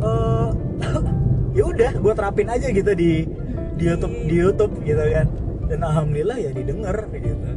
Eh 0.00 0.48
ya 1.60 1.64
udah 1.66 1.90
gue 1.92 2.12
terapin 2.16 2.48
aja 2.48 2.66
gitu 2.72 2.92
di 2.96 3.26
di 3.80 3.84
YouTube 3.88 4.14
di 4.28 4.36
YouTube 4.36 4.74
gitu 4.84 5.04
kan. 5.08 5.26
Dan 5.72 5.80
alhamdulillah 5.80 6.36
ya 6.36 6.50
didengar 6.52 6.96
gitu. 7.16 7.48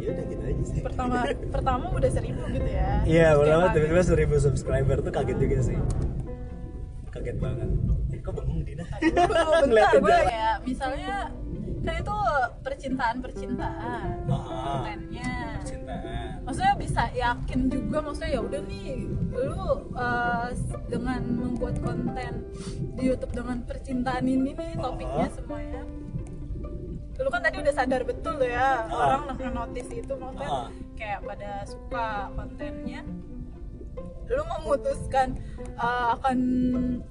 Ya 0.00 0.08
udah 0.14 0.24
gitu 0.30 0.42
aja 0.46 0.62
sih. 0.62 0.80
Pertama 0.80 1.16
pertama 1.54 1.84
udah 1.90 2.10
seribu 2.14 2.42
gitu 2.54 2.68
ya. 2.70 3.02
Iya, 3.02 3.28
pertama 3.34 3.64
tiba-tiba 3.74 4.02
1000 4.06 4.46
subscriber 4.46 4.96
tuh 5.02 5.12
kaget 5.12 5.38
juga 5.42 5.58
sih. 5.66 5.78
Kaget 7.10 7.36
banget. 7.42 7.68
Eh, 8.14 8.20
kok 8.22 8.32
bengong 8.38 8.62
Dina? 8.62 8.84
Bentar 9.18 9.66
Ngeliatin 9.66 9.98
gue 9.98 10.18
ya 10.30 10.50
misalnya 10.62 11.14
kan 11.80 11.94
itu 11.96 12.16
percintaan 12.60 13.16
percintaan 13.18 14.10
Ah, 14.28 14.84
kontennya. 14.84 15.56
cintaan. 15.64 16.44
Maksudnya 16.44 16.74
bisa 16.76 17.02
yakin 17.10 17.60
juga 17.66 17.98
maksudnya 18.00 18.30
ya 18.30 18.40
udah 18.40 18.60
nih 18.62 19.08
lu 19.30 19.56
uh, 19.94 20.48
dengan 20.86 21.22
membuat 21.24 21.78
konten 21.78 22.32
di 22.94 23.02
YouTube 23.06 23.32
dengan 23.32 23.62
percintaan 23.62 24.24
ini 24.24 24.52
nih 24.52 24.76
topiknya 24.76 25.26
Ah. 25.26 25.32
semuanya 25.32 25.82
lu 27.16 27.28
kan 27.28 27.44
tadi 27.44 27.60
udah 27.60 27.74
sadar 27.74 28.02
betul 28.02 28.40
ya 28.40 28.84
Ah. 28.84 29.22
orang 29.28 29.52
notice 29.54 29.90
itu 29.90 30.12
maksudnya 30.12 30.48
Ah. 30.50 30.68
kayak 30.94 31.20
pada 31.22 31.50
suka 31.64 32.06
kontennya 32.34 33.00
lu 34.26 34.42
memutuskan 34.58 35.36
uh, 35.74 36.14
akan 36.14 36.38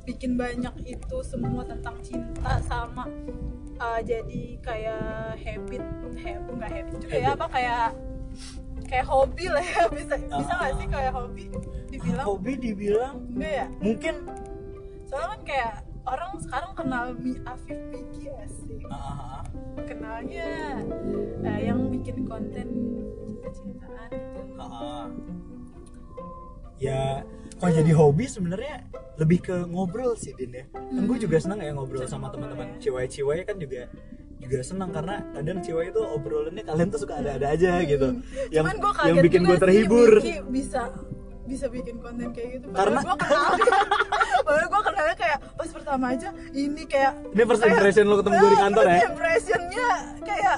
bikin 0.03 0.33
banyak 0.33 0.71
itu 0.83 1.17
semua 1.21 1.61
tentang 1.63 1.99
cinta 1.99 2.57
sama 2.63 3.05
uh, 3.79 3.99
jadi 4.03 4.41
kayak 4.61 5.03
habit 5.39 5.83
habit 6.19 6.53
nggak 6.53 6.71
habit 6.71 6.95
juga 6.99 7.15
ya 7.15 7.29
apa 7.33 7.45
kayak 7.49 7.87
kayak 8.85 9.05
hobi 9.07 9.45
lah 9.47 9.63
ya 9.63 9.83
bisa 9.95 10.13
bisa 10.19 10.51
nggak 10.53 10.73
Ah. 10.73 10.77
sih 10.77 10.87
kayak 10.87 11.13
hobi 11.13 11.43
dibilang? 11.89 12.25
Hobi 12.25 12.51
dibilang? 12.55 13.15
Enggak 13.33 13.53
ya? 13.53 13.67
Mungkin. 13.81 14.15
Soalnya 15.09 15.29
kan 15.33 15.41
kayak 15.41 15.73
orang 16.05 16.31
sekarang 16.41 16.71
kenal 16.77 17.05
Mi 17.17 17.33
Afif 17.45 17.79
Vicky 17.93 18.29
asik 18.29 18.81
ah, 18.89 19.41
kenalnya 19.85 20.81
eh, 21.45 21.59
yang 21.65 21.89
bikin 21.89 22.25
konten 22.25 22.67
cinta-cintaan 23.21 24.09
gitu 24.09 24.41
ah, 24.57 24.65
ah. 24.65 25.05
ya 26.77 27.21
kalau 27.59 27.73
jadi 27.75 27.91
hobi 27.91 28.25
sebenarnya 28.25 28.87
lebih 29.19 29.39
ke 29.43 29.55
ngobrol 29.67 30.15
sih 30.15 30.31
din 30.33 30.55
ya. 30.55 30.65
Kan 30.71 31.03
gue 31.03 31.17
juga 31.19 31.37
senang 31.43 31.59
ya 31.59 31.75
ngobrol 31.75 32.07
sama 32.07 32.31
teman-teman. 32.31 32.79
Ya. 32.79 32.89
cewek-cewek 32.89 33.43
kan 33.51 33.59
juga 33.59 33.91
juga 34.39 34.57
senang 34.63 34.89
karena 34.95 35.19
kadang 35.35 35.59
cewek 35.59 35.91
itu 35.91 35.99
obrolannya 35.99 36.63
kalian 36.63 36.87
tuh 36.87 36.99
suka 37.03 37.19
ada-ada 37.19 37.51
aja 37.51 37.83
gitu. 37.83 38.23
Yang 38.47 38.63
Cuman 38.63 38.75
gua 38.79 38.93
kaget 38.95 39.07
yang 39.11 39.17
bikin 39.27 39.41
gue 39.43 39.57
sih 39.59 39.63
terhibur. 39.67 40.11
Vicky 40.23 40.35
bisa 40.47 40.81
bisa 41.49 41.65
bikin 41.67 41.97
konten 41.97 42.29
kayak 42.29 42.49
gitu. 42.55 42.67
Karena- 42.69 43.01
gue 43.01 43.15
kenal 43.17 43.51
padahal 44.45 44.67
gue 44.67 44.81
kenalnya 44.83 45.15
kayak 45.15 45.37
pas 45.51 45.69
pertama 45.69 46.05
aja 46.09 46.29
ini 46.51 46.83
kayak 46.85 47.13
Ini 47.27 47.41
first 47.43 47.59
kayak- 47.59 47.73
impression 47.75 48.05
lo 48.05 48.15
ketemu 48.17 48.35
gue 48.35 48.49
di 48.49 48.59
kantor 48.59 48.83
ya? 48.83 48.91
first 48.93 49.09
impressionnya 49.09 49.89
kayak 50.21 50.57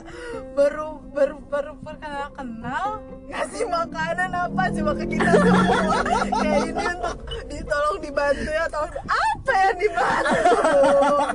baru 0.52 0.90
baru 1.10 1.36
baru 1.44 1.74
perkenal 1.78 2.28
kenal 2.32 2.88
ngasih 3.26 3.64
makanan 3.66 4.32
apa 4.34 4.64
coba 4.70 4.92
ke 4.94 5.06
kita 5.10 5.32
semua. 5.34 5.98
Kayak 6.42 6.60
ini 6.66 6.84
untuk 6.90 7.18
ditolong 7.48 7.98
dibantu 7.98 8.50
ya 8.50 8.64
atau 8.68 8.84
apa 9.08 9.54
yang 9.58 9.76
dibantu? 9.78 10.40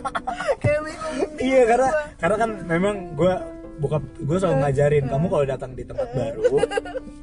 Kayak 0.63 0.81
bingung 0.83 1.17
iya 1.39 1.61
karena 1.65 1.89
karena 2.17 2.37
kan 2.37 2.51
memang 2.65 2.95
gue 3.15 3.35
buka 3.77 4.01
gue 4.01 4.37
selalu 4.41 4.57
ngajarin 4.65 5.05
kamu 5.09 5.27
kalau 5.29 5.45
datang 5.45 5.71
di 5.77 5.85
tempat 5.85 6.09
baru 6.17 6.43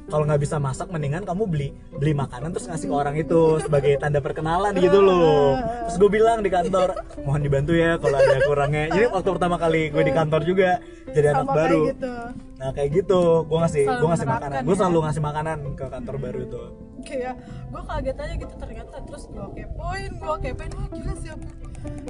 kalau 0.04 0.24
nggak 0.28 0.40
bisa 0.46 0.56
masak 0.62 0.88
mendingan 0.92 1.26
kamu 1.26 1.42
beli 1.48 1.68
beli 1.96 2.12
makanan 2.14 2.52
terus 2.52 2.68
ngasih 2.68 2.86
ke 2.86 2.94
orang 2.94 3.16
itu 3.18 3.58
sebagai 3.64 3.96
tanda 3.96 4.20
perkenalan 4.20 4.76
gitu 4.76 5.00
loh. 5.00 5.56
Terus 5.88 5.96
gue 5.96 6.10
bilang 6.12 6.38
di 6.44 6.50
kantor 6.52 6.94
mohon 7.24 7.40
dibantu 7.40 7.72
ya 7.72 7.96
kalau 7.96 8.16
ada 8.20 8.38
kurangnya. 8.44 8.92
Jadi 8.92 9.06
waktu 9.10 9.30
pertama 9.34 9.56
kali 9.56 9.82
gue 9.90 10.02
di 10.04 10.12
kantor 10.12 10.40
juga 10.44 10.70
jadi 11.10 11.32
anak 11.32 11.46
sama 11.48 11.54
baru. 11.56 11.82
kayak 11.82 11.94
gitu. 11.96 12.12
Nah 12.60 12.68
kayak 12.70 12.90
gitu 12.92 13.20
gue 13.48 13.58
ngasih 13.58 13.84
gue 13.88 14.08
ngasih 14.12 14.28
makanan. 14.28 14.60
Gue 14.62 14.74
ya. 14.76 14.78
selalu 14.84 14.98
ngasih 15.08 15.22
makanan 15.24 15.56
ke 15.74 15.84
kantor 15.88 16.14
baru 16.20 16.38
itu 16.44 16.62
kayak 17.04 17.34
gue 17.68 17.82
kaget 17.84 18.16
aja 18.16 18.34
gitu 18.34 18.54
ternyata 18.56 18.96
terus 19.04 19.24
gue 19.28 19.46
kepoin 19.54 20.10
gue 20.10 20.34
kepoin 20.42 20.72
wah 20.74 20.88
gila 20.88 21.14
siapa 21.14 21.46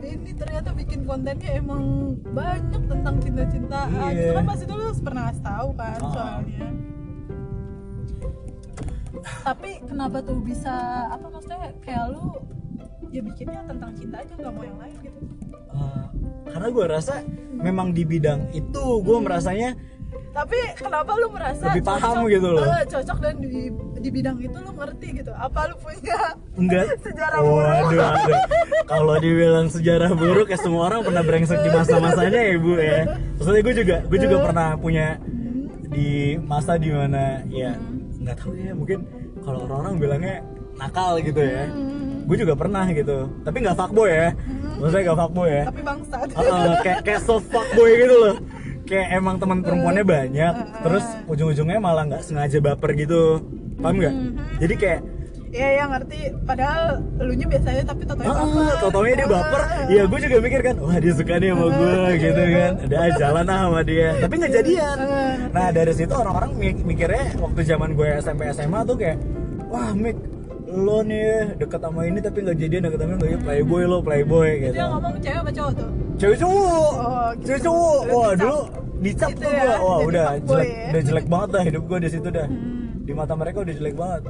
ini 0.00 0.30
ternyata 0.32 0.70
bikin 0.70 1.02
kontennya 1.02 1.50
emang 1.58 2.14
banyak 2.30 2.82
tentang 2.86 3.18
cinta-cintaan. 3.18 3.90
Iya. 3.90 4.14
gitu 4.14 4.32
kan 4.38 4.46
pasti 4.46 4.64
dulu 4.70 4.82
pernah 5.02 5.22
ngasih 5.26 5.42
tahu 5.42 5.68
kan 5.74 5.98
Ah. 5.98 6.10
soalnya. 6.14 6.66
Tapi 9.44 9.70
kenapa 9.82 10.18
tuh 10.20 10.38
bisa 10.38 10.74
apa 11.08 11.26
maksudnya 11.26 11.72
kayak 11.80 12.12
lu 12.12 12.38
ya 13.08 13.20
bikinnya 13.22 13.62
tentang 13.66 13.90
cinta 13.98 14.16
aja 14.20 14.32
nggak 14.36 14.52
mau 14.52 14.62
yang 14.62 14.78
lain 14.78 14.96
gitu? 15.00 15.20
Eh, 15.74 16.06
karena 16.50 16.68
gue 16.70 16.84
rasa 16.86 17.14
memang 17.50 17.90
di 17.90 18.02
bidang 18.04 18.50
itu 18.52 18.82
gue 19.00 19.18
merasanya 19.18 19.74
tapi 20.34 20.58
kenapa 20.74 21.14
lu 21.14 21.30
merasa 21.30 21.70
Lebih 21.70 21.84
paham 21.86 22.26
gitu 22.26 22.48
loh. 22.50 22.66
eh, 22.66 22.82
cocok 22.90 23.18
dan 23.22 23.34
di 23.38 23.70
di 24.02 24.08
bidang 24.10 24.36
itu 24.42 24.58
lu 24.58 24.70
ngerti 24.74 25.08
gitu? 25.22 25.30
Apa 25.30 25.70
lu 25.70 25.78
punya 25.78 26.18
enggak. 26.58 26.84
Sejarah 27.06 27.38
buruk. 27.38 27.62
waduh 27.62 28.02
aduh. 28.18 28.40
kalau 28.90 29.14
dibilang 29.22 29.66
sejarah 29.70 30.10
buruk 30.10 30.50
ya 30.50 30.58
semua 30.58 30.90
orang 30.90 31.06
pernah 31.06 31.22
brengsek 31.22 31.62
di 31.62 31.70
masa-masanya 31.70 32.40
ya 32.42 32.52
ibu 32.58 32.72
ya. 32.74 33.00
Maksudnya 33.38 33.62
gue 33.62 33.74
juga 33.78 33.96
gue 34.10 34.18
juga 34.18 34.36
pernah 34.42 34.68
punya 34.74 35.06
di 35.94 36.34
masa 36.42 36.74
di 36.74 36.90
mana 36.90 37.46
ya 37.46 37.78
nggak 38.18 38.36
tahu 38.42 38.58
ya 38.58 38.74
mungkin 38.74 39.06
kalau 39.46 39.70
orang-orang 39.70 39.94
bilangnya 40.02 40.36
nakal 40.74 41.22
gitu 41.22 41.38
ya. 41.38 41.70
Gue 42.26 42.36
juga 42.42 42.58
pernah 42.58 42.90
gitu. 42.90 43.30
Tapi 43.46 43.56
nggak 43.62 43.76
fuckboy 43.78 44.10
ya. 44.10 44.28
Maksudnya 44.82 45.02
nggak 45.06 45.18
fuckboy 45.22 45.48
ya. 45.48 45.62
Tapi 45.70 45.80
bangsat. 45.86 46.28
Heeh, 46.34 46.70
kayak 46.82 47.00
kayak 47.06 47.20
soft 47.22 47.46
fuckboy 47.54 47.90
gitu 48.02 48.16
loh 48.18 48.36
kayak 48.84 49.08
emang 49.14 49.36
teman 49.36 49.60
perempuannya 49.60 50.04
banyak 50.04 50.54
terus 50.80 51.04
ujung-ujungnya 51.26 51.78
malah 51.78 52.04
nggak 52.04 52.22
sengaja 52.22 52.58
baper 52.60 52.90
gitu. 52.94 53.40
Paham 53.76 53.96
nggak? 53.96 54.14
Jadi 54.58 54.76
kayak 54.76 55.02
Iya 55.48 55.68
ya 55.72 55.84
ngerti. 55.86 56.18
Padahal 56.42 56.84
elunya 57.16 57.46
biasanya 57.46 57.86
tapi 57.86 58.02
totonya 58.02 58.26
Ah, 58.26 58.42
baper. 58.42 58.74
tau-taunya 58.76 59.14
dia 59.14 59.28
baper. 59.28 59.60
Ya 59.86 60.02
gue 60.02 60.18
juga 60.20 60.36
mikir 60.40 60.60
kan 60.62 60.76
wah 60.76 60.98
dia 60.98 61.12
suka 61.14 61.34
nih 61.38 61.48
sama 61.48 61.66
gue 61.70 61.94
gitu 62.18 62.42
kan. 62.50 62.72
Ada 62.82 62.96
jalan 63.14 63.44
ah 63.46 63.58
sama 63.62 63.80
dia. 63.80 64.08
Tapi 64.18 64.34
nggak 64.34 64.52
jadian. 64.52 64.96
Nah 65.48 65.66
dari 65.70 65.92
situ 65.94 66.10
orang-orang 66.10 66.50
mi- 66.52 66.82
mikirnya 66.84 67.38
waktu 67.38 67.60
zaman 67.62 67.94
gue 67.94 68.08
SMP 68.18 68.50
SMA 68.50 68.80
tuh 68.82 68.96
kayak 68.96 69.16
wah 69.64 69.94
Mik 69.94 70.18
lo 70.76 70.98
nih 71.00 71.54
deket 71.56 71.78
sama 71.78 72.00
ini 72.02 72.18
tapi 72.18 72.38
nggak 72.40 72.56
jadian 72.56 72.82
deket 72.82 72.98
sama 72.98 73.08
ini 73.08 73.16
nggak 73.16 73.30
jadi 73.30 73.42
playboy 73.42 73.82
lo 73.84 73.98
playboy 74.00 74.48
Itu 74.50 74.64
gitu 74.64 74.76
yang 74.76 74.90
ngomong 74.92 75.14
cewek 75.16 75.38
apa 75.38 75.50
cowok 75.52 75.72
tuh? 75.72 75.88
cewek 76.14 76.36
cowok 76.36 76.92
Oh, 76.96 77.28
gitu. 77.32 77.44
cewek 77.44 77.60
cowok 77.62 78.00
wah 78.04 78.28
dicap. 78.28 78.40
dulu 78.40 78.58
dicap 78.96 79.28
Gitu 79.28 79.40
tuh 79.40 79.50
ya, 79.50 79.54
gue 79.54 79.78
wah 79.78 79.96
jadi 79.96 80.08
udah 80.08 80.26
jelek 80.40 80.68
ya. 80.68 80.86
udah 80.88 81.02
jelek 81.04 81.26
banget 81.26 81.48
dah 81.50 81.62
hidup 81.62 81.82
gue 81.84 81.98
di 81.98 82.08
situ 82.08 82.28
dah 82.28 82.46
Hmm. 82.46 82.86
di 83.00 83.12
mata 83.12 83.32
mereka 83.34 83.56
udah 83.60 83.74
jelek 83.74 83.94
banget 83.94 84.22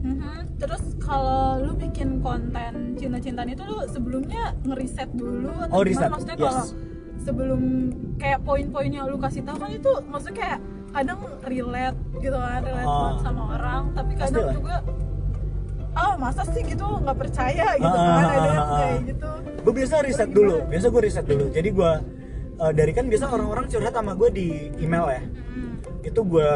Mhm. 0.00 0.56
Terus 0.56 0.82
kalau 0.98 1.44
lu 1.58 1.72
bikin 1.74 2.20
konten 2.20 2.72
cinta-cintaan 2.94 3.48
itu 3.48 3.62
lu 3.62 3.84
sebelumnya 3.86 4.56
ngeriset 4.62 5.08
dulu 5.10 5.52
atau 5.58 5.72
Oh, 5.72 5.82
riset. 5.82 6.08
Maksudnya 6.08 6.36
Yes. 6.36 6.44
kalau 6.46 6.64
sebelum 7.20 7.60
kayak 8.16 8.40
poin-poin 8.40 8.88
yang 8.90 9.04
lu 9.04 9.16
kasih 9.16 9.40
tahu 9.42 9.56
kan 9.58 9.70
itu 9.70 9.92
maksudnya 10.02 10.36
kayak 10.36 10.58
kadang 10.90 11.20
relate 11.42 11.98
gitu 12.16 12.32
kan, 12.34 12.60
relate 12.62 12.88
banget 12.88 13.18
sama 13.22 13.42
orang, 13.54 13.82
tapi 13.92 14.12
kadang 14.14 14.24
Pastilah. 14.40 14.54
juga 14.54 14.76
oh 15.90 16.14
masa 16.16 16.42
sih 16.46 16.62
gitu 16.62 16.86
nggak 16.86 17.18
percaya 17.18 17.66
gitu 17.74 17.88
Ah, 17.88 17.96
kan 17.96 18.24
ah, 18.24 18.30
ada 18.30 18.48
yang 18.48 18.58
ah, 18.58 18.66
ah. 18.66 18.78
kayak 18.78 18.98
gitu 19.08 19.30
gue 19.60 19.72
biasa 19.74 19.94
riset 20.02 20.28
Lu 20.28 20.34
dulu 20.34 20.54
gimana? 20.56 20.70
biasa 20.70 20.86
gue 20.88 21.02
riset 21.02 21.26
dulu 21.26 21.44
jadi 21.50 21.68
gue 21.70 21.92
eh, 22.56 22.72
dari 22.72 22.92
kan 22.92 23.04
biasa 23.06 23.24
orang-orang 23.26 23.66
curhat 23.66 23.92
sama 23.92 24.12
gue 24.14 24.28
di 24.30 24.48
email 24.78 25.06
ya 25.08 25.22
Hmm. 25.50 25.82
itu 26.06 26.20
gue 26.22 26.50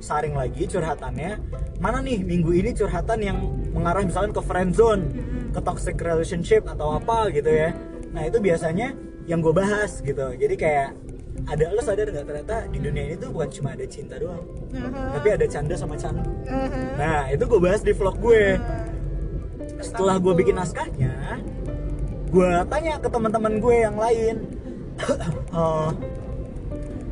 saring 0.00 0.32
lagi 0.32 0.64
curhatannya 0.64 1.36
mana 1.76 2.00
nih 2.00 2.24
minggu 2.24 2.50
ini 2.50 2.72
curhatan 2.72 3.20
yang 3.20 3.38
mengarah 3.70 4.00
misalnya 4.00 4.32
ke 4.32 4.42
friend 4.42 4.72
zone 4.72 5.12
ke 5.52 5.60
toxic 5.60 6.00
relationship 6.00 6.64
atau 6.64 6.96
apa 6.96 7.28
gitu 7.28 7.46
ya 7.46 7.76
nah 8.10 8.24
itu 8.24 8.40
biasanya 8.40 8.96
yang 9.28 9.38
gue 9.38 9.52
bahas 9.52 10.00
gitu 10.00 10.32
jadi 10.34 10.54
kayak 10.56 10.88
ada 11.46 11.64
lo 11.72 11.80
sadar 11.80 12.06
nggak? 12.10 12.24
Ternyata 12.26 12.56
di 12.68 12.78
dunia 12.80 13.02
ini 13.08 13.14
tuh 13.16 13.28
bukan 13.32 13.48
cuma 13.52 13.68
ada 13.72 13.84
cinta 13.88 14.14
doang. 14.20 14.44
Aha. 14.70 15.18
tapi 15.18 15.28
ada 15.34 15.46
canda 15.50 15.74
sama 15.74 15.94
candu. 15.98 16.30
Aha. 16.46 16.80
nah 16.98 17.20
itu 17.32 17.42
gue 17.46 17.60
bahas 17.60 17.80
di 17.80 17.92
vlog 17.94 18.16
gue. 18.20 18.44
Nah, 18.56 19.84
setelah 19.84 20.16
gue 20.20 20.32
bikin 20.36 20.54
naskahnya 20.60 21.40
gue 22.30 22.50
tanya 22.70 22.94
ke 23.02 23.08
teman-teman 23.10 23.52
gue 23.58 23.76
yang 23.80 23.96
lain. 23.98 24.36
"Eh, 25.50 25.90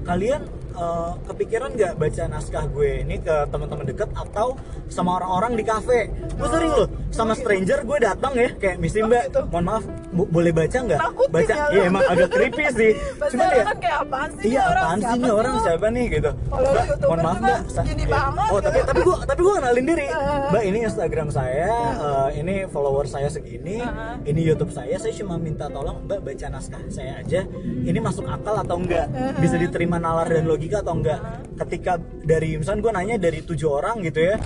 kalian 0.04 0.42
eh, 0.78 1.12
kepikiran 1.26 1.75
nggak 1.75 1.92
baca 1.99 2.23
naskah 2.30 2.64
gue 2.70 3.02
ini 3.02 3.16
ke 3.18 3.37
teman-teman 3.50 3.85
deket 3.88 4.11
atau 4.14 4.54
sama 4.87 5.18
orang-orang 5.18 5.58
di 5.58 5.64
kafe? 5.66 6.12
Gue 6.38 6.49
sering 6.52 6.70
loh 6.70 6.88
sama 7.08 7.32
stranger 7.32 7.82
gue 7.82 7.98
datang 7.98 8.32
ya 8.32 8.48
kayak 8.54 8.76
misi 8.78 9.00
mbak 9.00 9.32
gitu. 9.32 9.40
mohon 9.48 9.64
maaf 9.64 9.84
bo- 10.12 10.28
boleh 10.28 10.52
baca 10.52 10.78
nggak? 10.78 11.00
Baca. 11.28 11.54
ya, 11.54 11.56
ya 11.72 11.80
lu. 11.80 11.88
emang 11.88 12.04
agak 12.04 12.28
creepy 12.30 12.64
sih. 12.70 12.90
Orang 13.28 13.50
ya 13.50 13.64
kan 13.64 13.76
kayak 13.78 13.98
apaan 14.04 14.30
sih 14.34 14.44
iya 14.48 14.62
apaan 14.66 14.98
sih 15.00 15.18
nih 15.18 15.32
orang? 15.32 15.52
siapa 15.58 15.86
nih 15.88 16.04
gitu. 16.10 16.30
Mbak, 16.30 16.84
mohon 17.02 17.18
maaf 17.20 17.38
juga 17.38 17.48
mbak. 17.48 17.60
iya. 17.98 18.52
oh 18.52 18.60
tapi 18.60 18.78
tapi 18.84 19.00
gua 19.02 19.16
tapi 19.24 19.40
gua 19.40 19.54
kenalin 19.58 19.84
diri. 19.84 20.06
Heeh. 20.06 20.38
mbak 20.48 20.62
ini 20.64 20.78
instagram 20.84 21.28
saya 21.28 21.70
eh, 21.96 22.28
ini 22.38 22.54
follower 22.68 23.06
saya 23.08 23.28
segini 23.28 23.80
ini 24.24 24.40
youtube 24.44 24.70
saya 24.70 24.94
saya 24.96 25.12
cuma 25.16 25.40
minta 25.40 25.66
tolong 25.68 26.04
mbak 26.04 26.20
baca 26.22 26.46
naskah 26.48 26.82
saya 26.88 27.20
aja. 27.20 27.40
Ini 27.78 27.98
masuk 27.98 28.28
akal 28.28 28.54
atau 28.58 28.76
enggak? 28.76 29.08
Bisa 29.38 29.56
diterima 29.56 29.96
nalar 29.96 30.28
dan 30.28 30.44
logika 30.44 30.84
atau 30.84 30.94
enggak? 30.94 31.18
Ketika 31.56 31.96
dari 32.22 32.54
misalnya 32.54 32.80
gue 32.80 32.92
nanya 32.92 33.16
dari 33.18 33.40
tujuh 33.40 33.68
orang 33.70 34.04
gitu 34.04 34.20
ya 34.24 34.36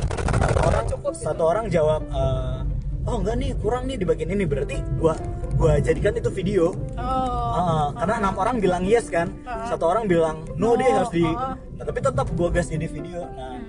satu 0.42 0.58
orang 0.68 0.84
Cukup 0.88 1.12
gitu. 1.14 1.22
satu 1.22 1.42
orang 1.44 1.64
jawab 1.68 2.02
eh, 2.08 2.51
oh 3.02 3.16
enggak 3.18 3.36
nih 3.36 3.50
kurang 3.56 3.84
nih 3.84 3.96
di 3.96 4.04
bagian 4.04 4.30
ini 4.30 4.44
berarti 4.44 4.76
gua 4.96 5.14
gua 5.54 5.78
jadikan 5.78 6.14
itu 6.14 6.30
video 6.30 6.72
Oh. 6.94 7.52
Ah, 7.52 7.88
karena 7.94 8.14
enam 8.24 8.34
orang 8.34 8.56
bilang 8.58 8.82
yes 8.82 9.06
kan, 9.06 9.28
Ah. 9.44 9.68
satu 9.68 9.84
orang 9.86 10.08
bilang 10.08 10.40
no, 10.56 10.72
No, 10.72 10.80
deh 10.80 10.88
harus 10.88 11.12
di. 11.12 11.20
ah. 11.20 11.52
Nah, 11.76 11.84
tapi 11.84 12.00
tetap 12.00 12.24
gua 12.32 12.48
gas 12.48 12.66
jadi 12.66 12.88
video. 12.88 13.28
Nah, 13.28 13.60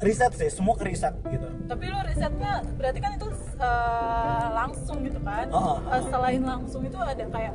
riset 0.00 0.32
sih 0.32 0.48
semua 0.48 0.72
ke 0.74 0.84
riset 0.84 1.12
gitu 1.22 1.48
tapi 1.64 1.88
lo 1.88 1.96
risetnya 2.02 2.60
berarti 2.74 2.98
kan 2.98 3.10
itu 3.14 3.26
eh, 3.56 4.46
langsung 4.52 5.00
gitu 5.00 5.16
kan 5.18 5.46
Oh, 5.48 5.76
oh, 5.76 5.76
Eh, 5.90 6.02
selain 6.04 6.42
langsung 6.42 6.82
itu 6.82 6.98
ada 6.98 7.24
kayak 7.24 7.54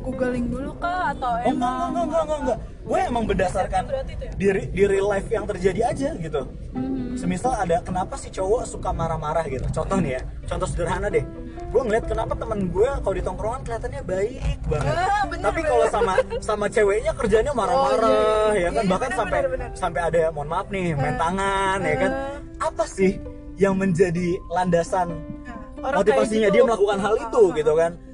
googling 0.00 0.46
dulu 0.46 0.70
kah 0.78 1.10
atau 1.10 1.34
oh 1.34 1.38
enggak 1.40 1.50
emang 1.50 1.74
enggak 1.90 2.04
enggak 2.04 2.22
enggak, 2.22 2.38
enggak. 2.38 2.58
gue 2.80 2.98
emang 3.02 3.24
berdasarkan 3.26 3.82
Berarti 3.84 4.12
itu 4.14 4.24
ya? 4.24 4.32
di, 4.32 4.46
di 4.70 4.82
real 4.86 5.06
life 5.08 5.28
yang 5.28 5.44
terjadi 5.44 5.80
aja 5.84 6.08
gitu 6.16 6.42
Mhm. 6.72 6.97
Semisal 7.18 7.52
ada 7.52 7.82
kenapa 7.82 8.14
si 8.14 8.30
cowok 8.30 8.62
suka 8.62 8.94
marah-marah 8.94 9.42
gitu 9.44 9.66
contoh 9.74 9.98
nih 9.98 10.16
ya 10.16 10.22
contoh 10.46 10.68
sederhana 10.70 11.10
deh 11.10 11.26
gue 11.68 11.82
ngeliat 11.82 12.04
kenapa 12.06 12.32
temen 12.32 12.70
gue 12.70 12.88
kalau 13.02 13.12
di 13.12 13.20
tongkrongan 13.20 13.60
kelihatannya 13.60 14.02
baik 14.06 14.58
banget 14.64 14.94
Ah, 14.94 15.22
bener, 15.26 15.44
tapi 15.44 15.60
kalau 15.60 15.86
sama 15.90 16.12
sama 16.38 16.66
ceweknya 16.70 17.12
kerjanya 17.12 17.52
marah-marah 17.52 18.08
Oh, 18.08 18.52
iya. 18.54 18.62
ya 18.62 18.70
kan 18.70 18.82
Iya, 18.86 18.88
bahkan 18.88 19.10
bener, 19.10 19.18
sampai 19.20 19.38
bener, 19.38 19.50
bener. 19.52 19.68
sampai 19.74 20.00
ada 20.00 20.22
mohon 20.30 20.48
maaf 20.48 20.66
nih 20.70 20.86
main 20.94 21.12
Ah. 21.12 21.18
tangan 21.18 21.78
ya 21.82 21.96
kan 21.98 22.12
Ah. 22.14 22.66
apa 22.70 22.84
sih 22.86 23.12
yang 23.58 23.74
menjadi 23.74 24.28
landasan 24.48 25.08
Nah, 25.10 25.84
orang 25.84 26.02
kayak 26.02 26.10
motivasinya 26.10 26.48
gitu, 26.48 26.54
dia 26.54 26.62
melakukan 26.64 26.98
hal 26.98 27.14
ah, 27.14 27.24
itu 27.26 27.42
ah, 27.42 27.54
gitu 27.54 27.72
kan 27.74 27.92
itu 27.92 28.02
kan 28.02 28.07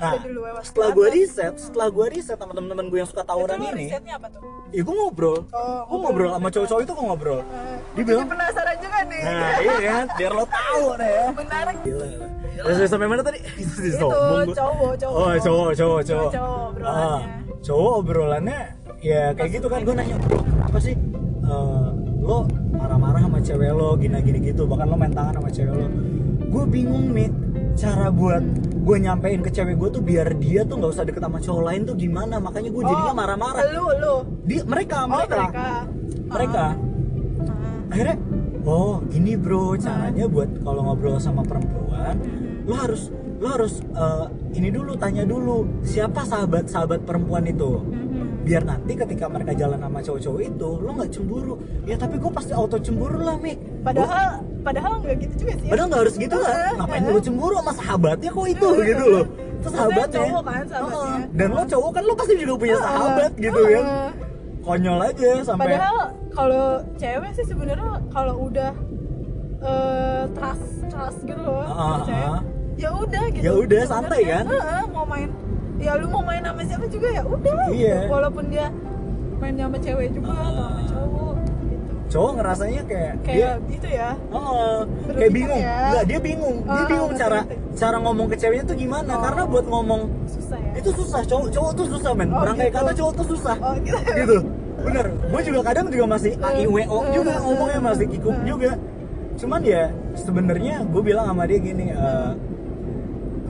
nah 0.00 0.16
udah 0.16 0.22
di 0.22 0.32
luar 0.32 0.52
setelah 0.64 0.88
gue 0.90 1.08
riset 1.12 1.54
setelah 1.54 1.88
gue 1.88 2.06
riset 2.08 2.34
sama 2.34 2.52
temen-temen 2.52 2.84
gue 2.88 2.98
yang 2.98 3.06
suka 3.06 3.20
tawuran 3.20 3.58
itu 3.58 3.68
ini 3.68 3.84
risetnya 3.84 4.14
apa 4.16 4.26
tuh? 4.32 4.40
ya 4.70 4.80
gue 4.80 4.94
ngobrol. 4.94 5.38
Oh, 5.50 5.80
gue 5.84 5.98
ngobrol. 6.00 6.30
sama 6.32 6.48
cowok-cowok 6.48 6.80
itu 6.80 6.92
gue 6.92 7.04
ngobrol. 7.04 7.40
Eh, 7.40 7.76
dia 7.90 8.02
bilang 8.06 8.26
penasaran 8.26 8.76
juga 8.78 8.98
nih. 9.04 9.20
Nah 9.20 9.52
iya 9.58 9.74
kan, 9.82 10.06
biar 10.14 10.32
lo 10.32 10.44
tahu 10.46 10.84
deh. 10.94 11.10
Ya 11.10 11.24
menarik. 11.30 11.76
Gila. 11.82 12.06
Terus 12.60 12.88
sampai 12.88 13.06
mana 13.06 13.20
tadi? 13.20 13.38
Itu 13.56 14.06
gua. 14.08 14.44
cowok 14.46 14.92
cowok 14.96 15.16
Oh 15.16 15.32
cowok, 15.36 15.70
cowok, 15.74 16.00
cowok 16.02 16.30
cowok. 16.30 16.68
obrolannya 16.70 17.10
Ah, 17.10 17.20
Cowok 17.60 17.92
obrolannya 17.98 18.60
Ya 19.00 19.22
kayak 19.32 19.50
gitu 19.54 19.66
kan, 19.66 19.80
gue 19.82 19.92
nanya 19.92 20.16
apa 20.62 20.78
sih 20.78 20.94
eh, 21.42 21.88
Lo 22.20 22.44
marah-marah 22.70 23.20
sama 23.20 23.38
cewek 23.40 23.70
lo, 23.70 23.96
gini-gini 23.96 24.38
gitu 24.46 24.64
Bahkan 24.64 24.86
lo 24.86 24.96
main 24.96 25.10
tangan 25.10 25.34
sama 25.36 25.50
cewek 25.50 25.74
lo. 25.74 25.86
Gue 26.46 26.64
bingung 26.64 27.10
nih 27.10 27.28
Cara 27.74 28.06
buat 28.08 28.44
gue 28.80 28.96
nyampein 28.98 29.40
ke 29.40 29.50
cewek 29.50 29.76
gue 29.76 29.88
tuh 29.90 30.00
biar 30.00 30.32
dia 30.34 30.64
tuh 30.64 30.76
nggak 30.76 30.90
usah 30.90 31.04
deket 31.04 31.20
sama 31.20 31.38
cowok 31.38 31.62
lain 31.62 31.80
tuh 31.84 31.94
gimana? 31.94 32.36
Makanya 32.36 32.68
gue 32.68 32.82
jadinya 32.82 33.12
Oh, 33.12 33.16
marah-marah. 33.16 33.62
lu 33.70 33.86
lu. 33.94 34.14
Dia 34.44 34.60
mereka 34.64 35.04
oh 35.04 35.08
mereka. 35.10 35.36
mereka. 35.38 35.66
Mereka. 36.30 36.64
Ah. 36.64 36.74
akhirnya 37.90 38.16
oh 38.62 39.02
gini 39.04 39.34
bro 39.34 39.74
caranya 39.74 40.24
buat 40.24 40.62
kalau 40.62 40.80
ngobrol 40.84 41.18
sama 41.18 41.42
perempuan 41.42 42.14
lo 42.62 42.74
harus 42.76 43.10
lo 43.36 43.48
harus 43.50 43.82
eh, 43.82 44.26
ini 44.54 44.70
dulu 44.70 44.94
tanya 44.94 45.24
dulu 45.24 45.66
siapa 45.82 46.22
sahabat 46.22 46.68
sahabat 46.68 47.02
perempuan 47.02 47.42
itu? 47.44 47.82
Mhm. 47.82 48.09
Biar 48.40 48.62
nanti 48.64 48.92
ketika 48.96 49.24
mereka 49.28 49.52
jalan 49.52 49.78
sama 49.78 49.98
cowok-cowok 50.00 50.40
itu 50.40 50.70
lo 50.80 50.90
nggak 50.96 51.10
cemburu 51.12 51.54
ya 51.84 51.96
tapi 52.00 52.14
gue 52.16 52.30
pasti 52.32 52.52
auto 52.56 52.76
cemburu 52.80 53.18
lah 53.20 53.36
mik 53.36 53.58
padahal 53.84 54.40
padahal 54.64 54.92
nggak 55.04 55.16
gitu 55.20 55.34
juga 55.44 55.54
sih 55.60 55.66
ya. 55.68 55.72
padahal 55.76 55.86
nggak 55.92 56.02
harus 56.08 56.16
gitu 56.16 56.36
lah 56.40 56.54
ngapain 56.80 57.02
lo 57.04 57.20
cemburu 57.20 57.54
sama 57.60 57.72
sahabatnya 57.76 58.30
kok 58.32 58.46
itu 58.48 58.68
gitu 58.80 59.04
loh 59.04 59.24
itu 59.60 59.68
sahabatnya 59.68 60.20
cowok 60.24 60.42
kan 60.48 60.64
sahabatnya. 60.72 61.04
Heeh. 61.04 61.20
dan 61.36 61.48
lo 61.52 61.62
cowok 61.68 61.90
kan 61.92 62.02
lo 62.08 62.14
pasti 62.16 62.34
juga 62.40 62.54
punya 62.56 62.76
sahabat 62.80 63.30
gitu 63.36 63.60
kan 63.60 63.84
heeh. 63.84 64.10
konyol 64.64 65.00
aja 65.04 65.30
sampai 65.44 65.64
Padahal 65.76 65.98
kalau 66.32 66.66
cewek 66.96 67.30
sih 67.36 67.44
sebenarnya 67.44 67.88
kalau 68.08 68.34
udah 68.48 68.72
eh, 69.60 70.22
trust 70.32 70.68
trust 70.88 71.20
gitu 71.28 71.42
loh 71.44 71.68
cewek, 72.08 72.24
ah. 72.24 72.40
ya 72.80 72.88
udah 72.96 73.24
gitu. 73.36 73.44
Ya 73.44 73.52
udah, 73.52 73.82
santai 73.84 74.20
kan? 74.24 74.44
heeh, 74.48 74.82
mau 74.88 75.04
main 75.04 75.28
ya 75.80 75.92
lu 75.96 76.06
mau 76.06 76.20
main 76.20 76.40
sama 76.40 76.62
siapa 76.62 76.86
juga 76.86 77.08
ya 77.08 77.22
udah 77.24 77.54
Iya. 77.68 77.96
gitu. 77.98 78.12
walaupun 78.12 78.44
dia 78.46 78.66
main 79.36 79.54
sama 79.56 79.76
cewek 79.76 80.08
juga 80.12 80.28
Ah. 80.28 80.36
atau 80.36 80.52
sama 80.52 80.82
cowok 80.86 81.34
gitu. 81.64 81.92
cowok 82.10 82.30
ngerasanya 82.36 82.82
kayak 82.84 83.12
dia 83.16 83.24
Kayak 83.24 83.54
gitu 83.70 83.88
ya. 83.88 84.10
Oh, 84.28 84.82
kayak 84.84 85.06
Berlebihan 85.06 85.32
bingung. 85.32 85.62
ya. 85.62 85.76
Enggak, 85.80 86.04
dia 86.04 86.18
bingung. 86.20 86.56
Dia 86.60 86.74
Ah, 86.76 86.86
bingung 86.86 87.12
cara 87.14 87.38
cara 87.72 87.96
ngomong 87.98 88.26
ke 88.28 88.36
ceweknya 88.36 88.64
tuh 88.66 88.76
gimana? 88.76 89.10
Oh. 89.10 89.22
Karena 89.22 89.42
buat 89.44 89.66
ngomong 89.66 90.00
Susah 90.26 90.58
ya. 90.58 90.72
itu 90.76 90.90
susah. 90.92 91.20
Cowok 91.24 91.46
cowok 91.48 91.70
tuh 91.74 91.86
susah, 91.88 92.12
men. 92.12 92.28
Oh, 92.28 92.42
Orang 92.42 92.54
kayak 92.54 92.70
gitu. 92.70 92.78
kata 92.78 92.92
cowok 92.94 93.12
tuh 93.14 93.26
susah. 93.30 93.56
Oh, 93.58 93.74
gitu. 93.78 93.96
gitu. 94.12 94.36
Bener. 94.80 95.06
Gue 95.24 95.40
juga 95.42 95.60
kadang 95.62 95.86
juga 95.88 96.06
masih 96.08 96.32
AIWO 96.36 96.98
juga 97.10 97.30
Eh, 97.30 97.40
ngomongnya 97.40 97.76
eh, 97.76 97.84
masih 97.84 98.06
kikuk 98.08 98.32
eh. 98.34 98.44
juga. 98.44 98.70
Cuman 99.36 99.60
ya 99.62 99.82
sebenarnya 100.14 100.74
gue 100.84 101.02
bilang 101.02 101.24
sama 101.26 101.44
dia 101.44 101.58
gini, 101.58 101.86
eh, 101.88 102.30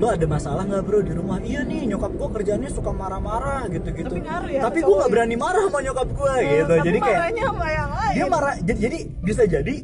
lo 0.00 0.08
ada 0.08 0.24
masalah 0.24 0.64
nggak 0.64 0.80
bro 0.80 1.04
di 1.04 1.12
rumah? 1.12 1.36
Iya 1.38 1.60
nih 1.60 1.84
nyokap 1.86 2.12
gue 2.16 2.28
kerjanya 2.32 2.68
suka 2.72 2.88
marah-marah 2.88 3.68
gitu-gitu. 3.68 4.08
Tapi 4.10 4.24
ngaruh 4.24 4.48
ya 4.48 4.60
Tapi 4.64 4.78
gue 4.80 4.94
nggak 4.96 5.06
ya? 5.06 5.12
berani 5.12 5.36
marah 5.36 5.62
sama 5.68 5.80
nyokap 5.84 6.08
gue 6.08 6.32
Eh, 6.32 6.44
gitu. 6.56 6.72
tapi 6.72 6.86
Jadi 6.88 6.98
kayak 6.98 7.20
sama 7.36 7.66
yang 7.68 7.90
lain. 7.92 8.14
dia 8.16 8.26
marah. 8.26 8.54
Jadi, 8.58 8.78
jadi 8.80 8.98
bisa 9.20 9.42
jadi 9.44 9.74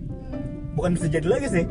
bukan 0.72 0.90
bisa 0.92 1.06
jadi 1.06 1.26
lagi 1.26 1.46
sih 1.46 1.64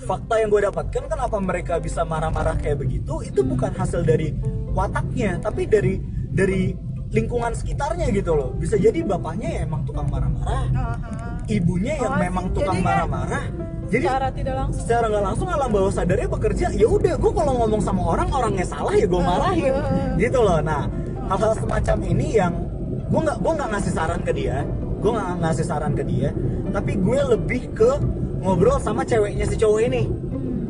fakta 0.00 0.34
yang 0.40 0.48
gue 0.48 0.62
dapatkan 0.64 1.04
kenapa 1.04 1.36
mereka 1.36 1.74
bisa 1.76 2.00
marah-marah 2.00 2.56
kayak 2.56 2.80
begitu 2.80 3.20
itu 3.20 3.44
bukan 3.44 3.68
hasil 3.70 4.00
dari 4.00 4.32
wataknya 4.72 5.36
tapi 5.36 5.62
dari 5.62 6.00
dari 6.28 6.72
lingkungan 7.08 7.52
sekitarnya 7.56 8.12
gitu 8.12 8.36
loh. 8.36 8.52
Bisa 8.56 8.76
jadi 8.76 9.00
bapaknya 9.00 9.48
ya 9.48 9.60
emang 9.64 9.82
tukang 9.88 10.08
marah-marah 10.12 10.64
Aha. 10.76 10.94
ibunya 11.48 11.96
yang 11.96 12.14
Oh, 12.16 12.20
memang 12.20 12.46
tukang 12.52 12.78
marah-marah. 12.84 13.44
Jadi 13.88 14.04
secara 14.04 14.28
tidak 14.28 14.54
langsung. 14.60 14.80
secara 14.84 15.04
nggak 15.08 15.24
langsung 15.32 15.48
alam 15.48 15.70
bawah 15.72 15.92
sadarnya 15.92 16.28
bekerja 16.28 16.66
ya 16.76 16.84
udah 16.84 17.14
gue 17.16 17.32
kalau 17.32 17.52
ngomong 17.64 17.80
sama 17.80 18.02
orang 18.04 18.28
orangnya 18.28 18.66
salah 18.68 18.92
ya 18.92 19.06
gue 19.08 19.22
marahin. 19.24 19.74
Gitu 20.20 20.38
loh. 20.44 20.60
Nah 20.60 20.84
hal-hal 21.32 21.54
semacam 21.56 21.96
ini 22.04 22.26
yang 22.36 22.52
gue 23.08 23.20
nggak 23.24 23.38
gue 23.40 23.52
nggak 23.56 23.68
ngasih 23.72 23.92
saran 23.96 24.20
ke 24.20 24.32
dia 24.36 24.64
gue 24.98 25.10
nggak 25.14 25.28
ngasih 25.40 25.64
saran 25.64 25.92
ke 25.94 26.02
dia 26.04 26.34
tapi 26.74 26.98
gue 26.98 27.18
lebih 27.32 27.70
ke 27.72 27.90
ngobrol 28.44 28.76
sama 28.76 29.00
ceweknya 29.08 29.48
si 29.48 29.56
cowok 29.56 29.80
ini. 29.88 30.04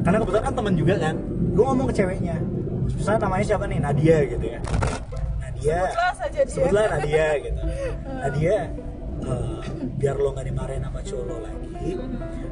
Karena 0.06 0.22
kebetulan 0.22 0.44
kan 0.46 0.54
temen 0.54 0.74
juga 0.78 0.94
kan 1.02 1.14
gue 1.58 1.64
ngomong 1.66 1.86
ke 1.90 1.94
ceweknya. 1.98 2.38
Misalnya 2.94 3.26
namanya 3.26 3.44
siapa 3.44 3.64
nih? 3.66 3.78
Nadia 3.82 4.16
gitu 4.30 4.46
ya 4.46 4.60
Nadia 5.58 5.74
Sebutlah 5.82 6.12
saja 6.14 6.38
dia. 6.38 6.46
sebutlah 6.48 6.84
Nadia 6.88 7.26
gitu 7.40 7.60
Nadia 8.08 8.56
eh, 9.18 9.58
biar 9.92 10.16
lo 10.16 10.28
nggak 10.30 10.46
dimarahin 10.46 10.82
sama 10.84 11.00
cowok 11.02 11.24
lo 11.24 11.36
lagi 11.40 11.90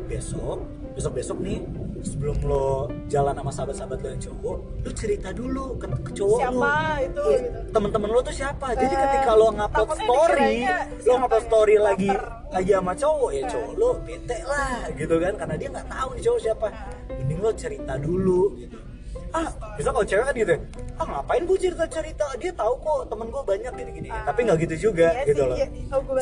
besok 0.07 0.59
besok 0.93 1.13
besok 1.15 1.39
nih 1.39 1.59
sebelum 1.99 2.37
lo 2.43 2.67
jalan 3.07 3.33
sama 3.33 3.51
sahabat-sahabat 3.53 3.99
lo 4.01 4.09
yang 4.09 4.23
cowok 4.23 4.57
lo 4.81 4.91
cerita 4.93 5.29
dulu 5.31 5.65
ke, 5.77 5.87
ke 6.01 6.11
cowok 6.13 6.39
Siapa 6.41 6.55
lo 6.57 6.67
itu, 6.99 7.23
Iya, 7.23 7.39
gitu. 7.39 7.59
temen-temen 7.71 8.09
lo 8.09 8.21
tuh 8.21 8.35
siapa 8.35 8.67
jadi 8.73 8.87
Eh, 8.89 9.01
ketika 9.01 9.31
lo 9.33 9.47
ngupload 9.53 9.89
story 9.95 10.55
lo 11.01 11.13
ngupload 11.17 11.39
ya? 11.39 11.47
story 11.47 11.75
lagi 11.79 12.11
Baper. 12.11 12.27
lagi 12.49 12.71
sama 12.73 12.93
cowok 12.95 13.31
ya 13.31 13.39
Eh. 13.39 13.47
cowok 13.47 13.73
lo 13.73 13.89
bete 14.01 14.39
lah 14.43 14.75
gitu 14.91 15.15
kan 15.17 15.33
karena 15.37 15.55
dia 15.55 15.69
nggak 15.71 15.89
tahu 15.89 16.09
nih 16.11 16.23
cowok 16.25 16.41
siapa 16.41 16.67
Eh. 16.67 17.15
mending 17.17 17.41
lo 17.41 17.51
cerita 17.53 17.93
dulu 17.97 18.43
gitu 18.57 18.77
ah 19.37 19.47
bisa 19.75 19.89
kalau 19.91 20.03
cewek 20.03 20.25
kan 20.25 20.35
gitu 20.35 20.51
ya, 20.51 20.61
ah 20.95 21.07
ngapain 21.07 21.43
gue 21.43 21.59
cerita 21.59 21.85
cerita 21.87 22.25
dia 22.35 22.53
tahu 22.53 22.73
kok 22.79 23.01
temen 23.07 23.27
gue 23.27 23.43
banyak 23.45 23.73
gini 23.75 23.91
gini 23.95 24.09
Ah. 24.09 24.25
tapi 24.25 24.41
nggak 24.43 24.59
gitu 24.63 24.75
juga 24.87 25.09
Iya 25.13 25.23
gitu 25.27 25.37
sih, 25.37 25.47
loh 25.47 25.57
iya. 25.57 25.69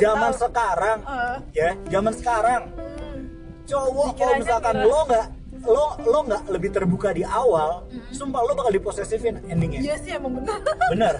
Zaman 0.00 0.31
tahu. 0.33 0.40
sekarang 0.42 0.98
Eh. 1.00 1.37
ya 1.55 1.68
zaman 1.88 2.12
sekarang 2.12 2.62
Hmm. 2.74 3.20
cowok 3.64 4.09
kalau 4.14 4.35
misalkan 4.37 4.74
lo 4.83 5.00
nggak 5.05 5.27
lo 5.64 5.87
lo 6.03 6.18
nggak 6.22 6.42
lebih 6.50 6.70
terbuka 6.70 7.09
di 7.11 7.22
awal 7.22 7.70
sumpah 8.11 8.40
lo 8.40 8.53
bakal 8.53 8.68
diposesifin 8.70 9.40
endingnya 9.46 9.81
Iya 9.81 9.94
sih 9.96 10.11
emang 10.12 10.37
benar. 10.37 10.59
bener 10.90 11.14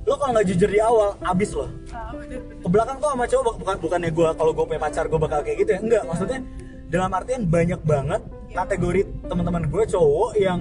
lo 0.00 0.14
kalau 0.14 0.32
nggak 0.32 0.46
jujur 0.46 0.66
di 0.66 0.80
awal 0.80 1.12
abis 1.20 1.50
lo 1.52 1.66
Ah, 1.90 2.08
bener, 2.10 2.40
bener. 2.40 2.56
ke 2.56 2.68
belakang 2.68 2.96
tuh 2.96 3.08
sama 3.10 3.24
cowok 3.26 3.54
bukan 3.56 3.76
bukannya 3.78 4.10
gue 4.10 4.28
kalau 4.32 4.52
gue 4.52 4.64
punya 4.64 4.80
pacar 4.80 5.04
gue 5.04 5.18
bakal 5.18 5.40
kayak 5.42 5.58
gitu 5.58 5.70
ya 5.70 5.80
enggak 5.80 6.02
maksudnya 6.04 6.38
dalam 6.86 7.10
artian 7.12 7.42
banyak 7.44 7.80
banget 7.80 8.22
kategori 8.50 9.00
teman-teman 9.22 9.62
gue 9.64 9.84
cowok 9.86 10.30
yang 10.36 10.60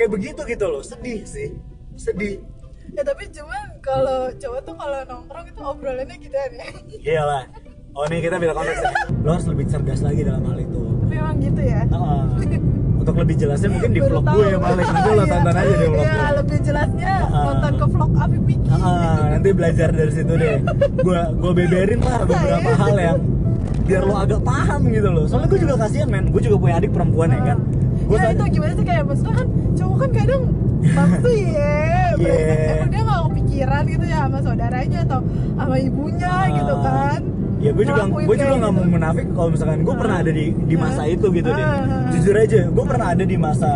kayak 0.00 0.10
begitu 0.10 0.40
gitu 0.46 0.64
loh 0.66 0.80
sedih 0.80 1.20
sih 1.22 1.52
sedih 1.94 2.40
Ya 2.90 3.04
tapi 3.04 3.28
cuman 3.28 3.78
kalau 3.78 4.32
cowok 4.32 4.60
tuh 4.64 4.74
kalau 4.74 4.98
nongkrong 5.04 5.46
itu 5.46 5.60
obrolannya 5.62 6.16
gitu 6.16 6.34
ya. 6.34 6.46
iyalah 7.06 7.44
oh 7.92 8.02
nih 8.04 8.18
kita 8.18 8.34
beda 8.34 8.50
konteks 8.50 8.80
ya 8.80 8.90
lo 9.14 9.28
harus 9.30 9.46
lebih 9.46 9.66
cerdas 9.68 10.00
lagi 10.00 10.24
dalam 10.24 10.42
hal 10.42 10.58
itu 10.58 10.80
Tapi 11.00 11.14
emang 11.14 11.36
gitu 11.38 11.60
ya. 11.60 11.80
Heeh. 11.84 12.20
untuk 12.96 13.14
lebih 13.16 13.36
jelasnya 13.36 13.68
mungkin 13.68 13.90
di 13.90 14.00
vlog 14.00 14.24
gue 14.26 14.44
ya 14.44 14.58
Malik 14.58 14.86
nanti 14.86 15.08
lo 15.08 15.14
Iya. 15.20 15.30
tonton 15.30 15.54
aja 15.54 15.70
di 15.72 15.86
vlog 15.86 16.02
Iya, 16.02 16.14
gue 16.16 16.32
lebih 16.34 16.58
jelasnya 16.60 17.12
Ah. 17.22 17.44
nonton 17.46 17.72
ke 17.72 17.86
vlog 17.86 18.10
Api 18.16 18.38
Piki. 18.42 18.68
Nanti 19.30 19.48
belajar 19.52 19.88
dari 19.90 20.10
situ 20.10 20.32
deh. 20.34 20.56
Gua 20.98 21.20
gua 21.32 21.52
beberin 21.52 22.00
lah 22.00 22.20
beberapa 22.22 22.58
ya? 22.66 22.76
hal 22.76 22.94
yang 22.98 23.18
biar 23.82 24.02
lo 24.02 24.14
agak 24.16 24.40
paham 24.42 24.80
gitu 24.88 25.08
loh. 25.08 25.24
Soalnya 25.24 25.48
gue 25.48 25.60
juga 25.60 25.74
kasihan 25.78 26.08
men, 26.08 26.24
gue 26.28 26.42
juga 26.42 26.56
punya 26.58 26.74
adik 26.76 26.90
perempuan 26.90 27.28
ya 27.30 27.42
kan. 27.46 27.58
Gue 28.10 28.18
ya 28.18 28.28
itu 28.28 28.44
gimana 28.50 28.72
sih 28.74 28.84
kayak 28.84 29.02
maksudnya 29.04 29.34
kan 29.36 29.46
cowok 29.72 29.96
kan 29.96 30.10
kadang 30.12 30.42
waktu 30.82 31.30
ya 31.46 31.74
Iya. 32.20 32.34
emang 32.74 32.90
dia 32.90 33.00
nggak 33.00 33.20
kepikiran 33.24 33.82
gitu 33.86 34.04
ya 34.04 34.18
sama 34.20 34.38
saudaranya 34.40 34.98
atau 35.02 35.20
sama 35.54 35.76
ibunya 35.78 36.34
gitu 36.52 36.74
kan 36.80 37.20
Ya 37.58 37.70
gue 37.70 37.84
juga 37.84 38.02
gue 38.08 38.34
juga 38.34 38.54
nggak 38.56 38.72
mau 38.72 38.80
gitu. 38.80 38.90
munafik 38.90 39.26
kalau 39.30 39.48
misalkan 39.48 39.78
gue 39.80 39.94
pernah 39.94 40.16
ada 40.18 40.32
di 40.32 40.44
di 40.50 40.76
masa 40.76 41.02
itu 41.06 41.26
gitu 41.28 41.48
deh. 41.50 41.60
Ah. 41.62 42.08
Jujur 42.08 42.32
aja, 42.34 42.60
gue 42.66 42.84
pernah 42.86 43.06
ada 43.10 43.20
di 43.22 43.36
masa 43.36 43.70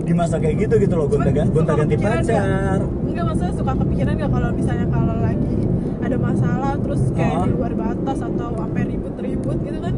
di 0.00 0.12
masa 0.12 0.36
kayak 0.36 0.56
gitu 0.58 0.74
gitu 0.80 0.94
loh. 0.94 1.06
Gonta 1.06 1.30
gonta 1.30 1.72
ganti 1.72 1.96
pacar. 1.96 2.82
enggak 2.82 3.24
maksudnya 3.24 3.54
suka 3.54 3.72
kepikiran 3.78 4.12
nggak 4.16 4.30
kalau 4.32 4.48
misalnya 4.50 4.86
kalau 4.88 5.14
lagi 5.16 5.54
ada 6.00 6.16
masalah 6.18 6.72
terus 6.78 7.00
kayak 7.14 7.30
Ah. 7.32 7.44
di 7.46 7.50
luar 7.52 7.72
batas 7.72 8.18
atau 8.20 8.48
sampai 8.52 8.82
ribut-ribut 8.84 9.56
gitu 9.60 9.78
kan 9.78 9.94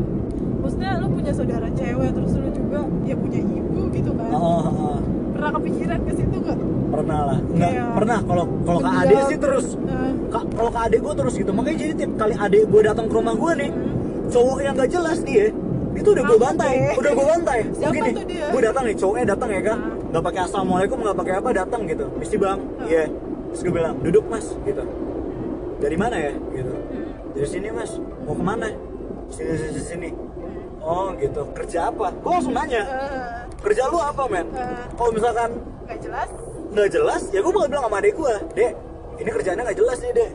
punya 1.30 1.46
saudara 1.46 1.68
cewek 1.78 2.10
terus 2.10 2.32
lu 2.34 2.48
juga 2.50 2.78
ya 3.06 3.14
punya 3.14 3.38
ibu 3.38 3.80
gitu 3.94 4.10
kan. 4.18 4.30
Oh, 4.34 4.42
oh, 4.42 4.66
oh. 4.66 4.98
pernah 5.30 5.50
kepikiran 5.54 5.98
ke 6.02 6.12
situ 6.18 6.36
nggak? 6.42 6.58
Pernah 6.90 7.20
lah. 7.22 7.38
Nggak 7.38 7.70
Kayak 7.70 7.86
pernah. 7.94 8.18
Kalau 8.26 8.44
kalau 8.66 8.80
ke 8.82 8.90
adik 8.90 9.20
sih 9.30 9.38
terus. 9.38 9.66
Nah, 9.78 10.10
Kak, 10.34 10.44
kalau 10.58 10.70
ke 10.74 10.80
adik 10.90 11.00
gue 11.06 11.14
terus 11.14 11.34
gitu. 11.38 11.50
Makanya 11.54 11.76
jadi 11.78 11.92
tiap 11.94 12.12
kali 12.18 12.34
adik 12.34 12.62
gue 12.66 12.80
datang 12.82 13.06
ke 13.06 13.14
rumah 13.14 13.34
gue 13.38 13.52
nih 13.62 13.70
cowok 14.30 14.58
yang 14.62 14.74
gak 14.74 14.90
jelas 14.90 15.18
dia 15.26 15.46
itu 15.90 16.08
udah 16.14 16.24
gue 16.24 16.38
bantai. 16.38 16.72
deh? 16.72 16.94
udah 16.98 17.12
gue 17.14 17.26
bantai. 17.30 17.58
Siapa 17.78 17.94
Gini, 17.94 18.10
gue 18.26 18.60
datang 18.62 18.82
nih 18.90 18.96
cowoknya 18.98 19.24
datang 19.30 19.48
ya 19.54 19.62
kan 19.62 19.78
nggak 20.10 20.22
pakai 20.26 20.40
assalamualaikum 20.50 20.96
nggak 20.98 21.16
pakai 21.20 21.34
apa 21.38 21.48
datang 21.54 21.80
gitu. 21.86 22.04
Mesti 22.18 22.36
bang. 22.42 22.58
Iya. 22.90 23.04
Terus 23.54 23.60
gue 23.62 23.72
bilang 23.74 23.94
duduk 24.02 24.24
mas 24.26 24.46
gitu. 24.66 24.82
Dari 25.78 25.96
mana 26.00 26.16
ya? 26.18 26.32
Gitu. 26.34 26.72
Dari 27.38 27.46
sini 27.46 27.68
mas. 27.70 28.02
Mau 28.26 28.34
ke 28.34 28.42
mana? 28.42 28.66
Sini 29.30 29.54
sini 29.54 29.78
sini 29.78 30.10
oh 30.80 31.12
gitu. 31.16 31.42
Kerja 31.52 31.88
apa? 31.88 32.08
Gue 32.14 32.30
langsung 32.30 32.54
nanya. 32.54 32.82
Eh, 32.82 33.30
kerja 33.60 33.82
lu 33.86 33.98
apa 33.98 34.22
men? 34.26 34.46
Eh. 34.50 34.84
kalau 34.96 35.10
misalkan 35.10 35.50
nggak 35.84 36.00
jelas. 36.00 36.28
nggak 36.70 36.86
jelas 36.88 37.22
ya 37.28 37.42
gue 37.42 37.50
bakal 37.50 37.66
bilang 37.66 37.82
sama 37.82 37.98
adek 37.98 38.14
gue 38.14 38.34
dek 38.54 38.72
ini 39.18 39.26
kerjanya 39.28 39.62
nggak 39.66 39.78
jelas 39.78 39.98
nih 40.00 40.12
dek. 40.14 40.30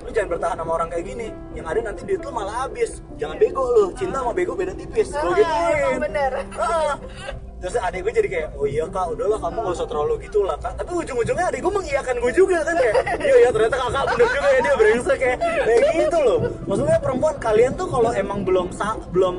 Lu 0.00 0.10
jangan 0.10 0.28
bertahan 0.30 0.56
sama 0.56 0.72
orang 0.72 0.88
kayak 0.88 1.04
gini. 1.04 1.28
Yang 1.52 1.66
ada 1.66 1.80
nanti 1.84 2.00
duit 2.02 2.20
lu 2.20 2.30
malah 2.30 2.56
habis. 2.64 2.90
Jangan 3.14 3.36
bego 3.36 3.62
lu. 3.68 3.84
Cinta 3.92 4.16
sama 4.18 4.32
bego 4.32 4.52
beda 4.54 4.72
tipis. 4.72 5.12
Gue 5.12 5.20
Ah, 5.20 5.36
gituin. 5.36 5.98
bener. 6.00 6.32
Ah. 6.56 6.94
terus 7.60 7.76
adek 7.76 8.00
gue 8.00 8.12
jadi 8.16 8.28
kayak 8.32 8.48
oh 8.56 8.64
iya 8.64 8.88
kak. 8.88 9.12
Udahlah 9.12 9.36
kamu 9.36 9.58
gak 9.60 9.74
usah 9.76 9.84
terlalu 9.84 10.14
gitu 10.24 10.40
lah 10.40 10.56
kak. 10.56 10.72
Tapi 10.80 10.90
ujung-ujungnya 10.96 11.46
adek 11.46 11.60
gue 11.60 11.72
mengiyakan 11.76 12.14
gue 12.16 12.32
juga 12.32 12.58
kan 12.64 12.74
ya 12.74 12.92
iya 13.20 13.34
iya 13.36 13.48
ternyata 13.52 13.76
kakak 13.76 14.04
bener 14.08 14.28
juga 14.30 14.48
ya 14.48 14.60
dia 14.64 14.74
brengsek 14.80 15.18
kayak 15.20 15.38
kayak 15.68 15.92
gitu 16.00 16.18
loh. 16.18 16.38
Maksudnya 16.64 16.96
perempuan 16.96 17.36
kalian 17.36 17.72
tuh 17.76 17.86
kalau 17.86 18.10
emang 18.16 18.40
belum 18.40 18.66
belum 19.12 19.34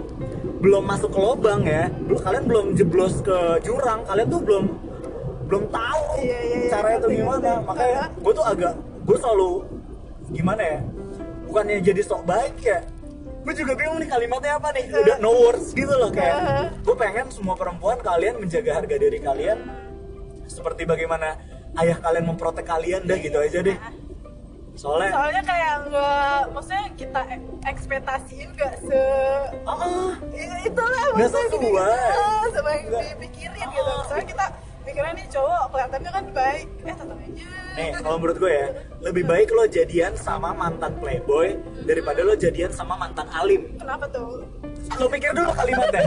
belum 0.62 0.84
masuk 0.86 1.10
ke 1.10 1.19
lubang 1.19 1.62
ya. 1.65 1.89
Belum 2.06 2.21
kalian 2.21 2.43
belum 2.45 2.65
jeblos 2.78 3.19
ke 3.26 3.38
jurang. 3.65 4.06
Kalian 4.06 4.28
tuh 4.30 4.41
belum 4.45 4.65
belum 5.50 5.63
tahu 5.67 6.04
Iya, 6.21 6.39
iya, 6.47 6.58
iya, 6.63 6.69
cara 6.71 6.88
itu 6.95 7.08
ngerti, 7.10 7.19
gimana. 7.19 7.52
Makanya 7.65 8.04
gue 8.15 8.34
tuh 8.38 8.45
agak 8.45 8.74
gue 9.02 9.17
selalu 9.17 9.52
gimana 10.32 10.63
ya 10.63 10.80
bukannya 11.50 11.78
jadi 11.84 12.02
sok 12.06 12.24
baik 12.24 12.56
ya. 12.63 12.80
Gue 13.41 13.54
juga 13.58 13.74
bingung 13.74 13.97
nih 13.97 14.08
kalimatnya 14.08 14.54
apa 14.62 14.69
nih. 14.71 14.86
Udah 14.93 15.17
no 15.17 15.34
words 15.34 15.74
gitu 15.74 15.91
loh 15.91 16.13
kayak. 16.13 16.38
Gue 16.86 16.93
pengen 16.93 17.26
semua 17.34 17.58
perempuan 17.58 17.97
kalian 17.97 18.38
menjaga 18.38 18.78
harga 18.78 18.95
diri 19.02 19.17
kalian 19.17 19.58
seperti 20.45 20.86
bagaimana 20.86 21.41
ayah 21.82 21.97
kalian 21.97 22.26
memprotek 22.30 22.67
kalian 22.67 23.02
dah 23.08 23.17
gitu 23.17 23.39
aja 23.39 23.60
deh 23.63 23.78
soalnya 24.71 25.12
soalnya 25.12 25.43
kayak 25.43 25.73
nggak 25.86 26.39
maksudnya 26.51 26.86
kita 26.95 27.21
ek- 27.27 27.55
ekspektasiin 27.67 28.49
nggak 28.55 28.73
se 28.81 29.03
ah, 29.63 29.75
ah, 29.75 30.12
Ya, 30.31 30.55
itulah 30.63 31.03
maksudnya 31.12 31.45
gini, 31.45 31.69
sesuai. 31.69 31.99
ah, 32.15 32.43
sama 32.49 32.69
yang 32.71 32.86
dipikirin 32.89 33.67
gitu. 33.67 33.93
Soalnya 34.07 34.25
kita 34.25 34.45
pikiran 34.81 35.12
nih 35.13 35.27
cowok 35.29 35.62
kelihatannya 35.69 36.12
kan 36.12 36.25
baik. 36.31 36.65
Eh 36.81 36.95
tetap 36.95 37.17
aja. 37.19 37.45
Nih 37.71 37.88
kalau 37.95 38.17
menurut 38.17 38.38
gue 38.39 38.51
ya 38.51 38.67
lebih 39.01 39.23
baik 39.23 39.47
lo 39.51 39.63
jadian 39.65 40.13
sama 40.15 40.49
mantan 40.51 40.91
playboy 40.97 41.47
daripada 41.86 42.19
lo 42.21 42.34
jadian 42.34 42.71
sama 42.71 42.93
mantan 42.95 43.27
alim. 43.29 43.62
Kenapa 43.75 44.05
tuh? 44.07 44.47
Lo 44.97 45.05
pikir 45.07 45.31
dulu 45.31 45.51
kalimatnya. 45.51 46.03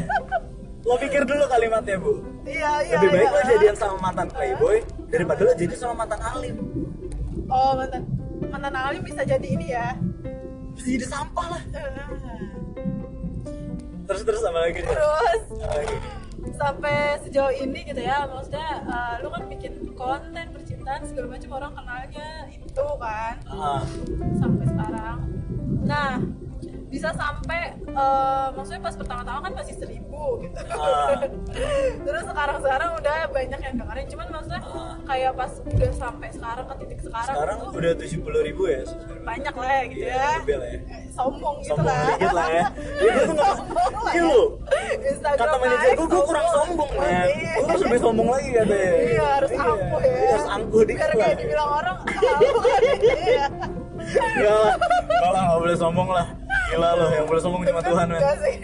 Lo 0.85 0.95
pikir 0.99 1.23
dulu 1.23 1.45
kalimatnya 1.47 1.97
bu. 1.97 2.13
Iya 2.45 2.73
iya 2.83 2.95
lebih 2.99 3.09
baik 3.13 3.25
iya. 3.25 3.33
lo 3.33 3.41
jadian 3.47 3.75
sama 3.75 3.97
mantan 4.03 4.29
playboy 4.29 4.77
daripada 5.09 5.41
lo 5.45 5.53
jadi 5.55 5.75
sama 5.75 5.95
mantan 6.01 6.21
alim. 6.25 6.57
Oh 7.47 7.73
mantan 7.77 8.03
mantan 8.51 8.77
alim 8.77 9.03
bisa 9.05 9.23
jadi 9.25 9.47
ini 9.47 9.67
ya. 9.73 9.97
Bisa 10.75 10.89
jadi 10.99 11.07
sampah 11.07 11.47
lah. 11.57 11.63
Terus 14.05 14.23
terus 14.27 14.43
apa 14.45 14.59
lagi? 14.61 14.81
Terus 14.85 15.41
lagi? 15.63 15.97
sampai 16.55 17.19
sejauh 17.25 17.51
ini 17.57 17.89
gitu 17.89 18.01
ya 18.05 18.29
maksudnya 18.29 18.85
eh, 18.85 19.15
lu 19.25 19.29
kan 19.33 19.43
bikin 19.49 19.75
konten 19.97 20.47
percintaan 20.53 21.03
segala 21.09 21.27
macam 21.35 21.51
orang 21.57 21.73
kenalnya 21.73 22.29
itu 22.53 22.87
kan. 23.01 23.35
Ah, 23.49 23.83
sampai 24.39 24.65
sekarang. 24.69 25.19
Nah 25.83 26.21
bisa 26.95 27.11
sampai 27.13 27.61
eh, 27.75 28.47
maksudnya 28.55 28.79
pas 28.81 28.95
pertama-tama 28.95 29.39
kan 29.43 29.53
masih 29.57 29.75
seribu 29.75 30.23
gitu 30.41 30.55
Ah. 30.71 31.19
terus 32.07 32.23
sekarang 32.25 32.59
sekarang 32.61 32.91
udah 32.95 33.19
banyak 33.29 33.61
yang 33.61 33.75
dengerin 33.77 34.07
cuman 34.07 34.27
maksudnya 34.31 34.61
Ah. 34.65 34.95
kayak 35.05 35.33
pas 35.35 35.53
udah 35.61 35.91
sampai 35.93 36.29
sekarang 36.31 36.65
ke 36.65 36.75
titik 36.79 37.01
sekarang, 37.03 37.35
sekarang 37.35 37.57
tuh 37.59 37.69
udah 37.75 37.93
70 37.97 38.15
ribu 38.45 38.63
ya 38.65 38.81
subscriber. 38.85 39.25
banyak 39.25 39.55
lah 39.55 39.69
ya 39.69 39.83
gitu 39.85 40.05
Iya, 40.05 40.15
ya 40.41 40.57
lah 40.57 40.69
ya. 40.69 40.79
Eh, 40.79 41.03
sombong 41.11 41.57
gitu 41.59 41.71
sombong 41.73 41.87
lah 41.89 42.07
dikit 42.09 42.31
lah 42.33 42.47
ya 42.49 42.55
ya 42.55 42.65
gue 43.11 43.25
tuh 43.25 43.35
nggak 43.35 43.55
iya 44.07 44.23
ya. 44.23 44.43
Instagram 45.05 45.43
kata 45.45 45.57
manajer 45.59 45.91
gue 45.93 46.07
gue 46.07 46.23
kurang 46.25 46.47
sombong 46.49 46.91
Iya. 46.95 47.23
gue 47.27 47.65
harus 47.67 47.83
lebih 47.83 48.01
sombong 48.01 48.29
lagi 48.31 48.49
katanya 48.53 48.87
Iya 48.95 49.25
harus 49.35 49.51
Iya, 49.51 49.63
angkuh 49.67 50.01
ya. 50.01 50.15
iya, 50.15 50.29
harus 50.31 50.47
angkuh 50.49 50.83
dikit 50.85 51.01
Biar 51.03 51.13
kayak 51.19 51.37
dibilang 51.37 51.71
orang 51.75 51.97
"Ah, 51.97 52.07
kan 52.07 52.39
iya. 53.19 53.47
ya 54.37 54.53
lah 54.55 54.75
kalau 55.17 55.33
nggak 55.35 55.59
boleh 55.59 55.77
sombong 55.77 56.09
lah 56.09 56.27
gila 56.75 56.91
lo 56.93 57.07
yang 57.09 57.25
boleh 57.25 57.41
sombong 57.41 57.63
cuma 57.63 57.81
Tuhan 57.81 58.07
men 58.09 58.19
Enggak 58.19 58.37
sih. 58.41 58.55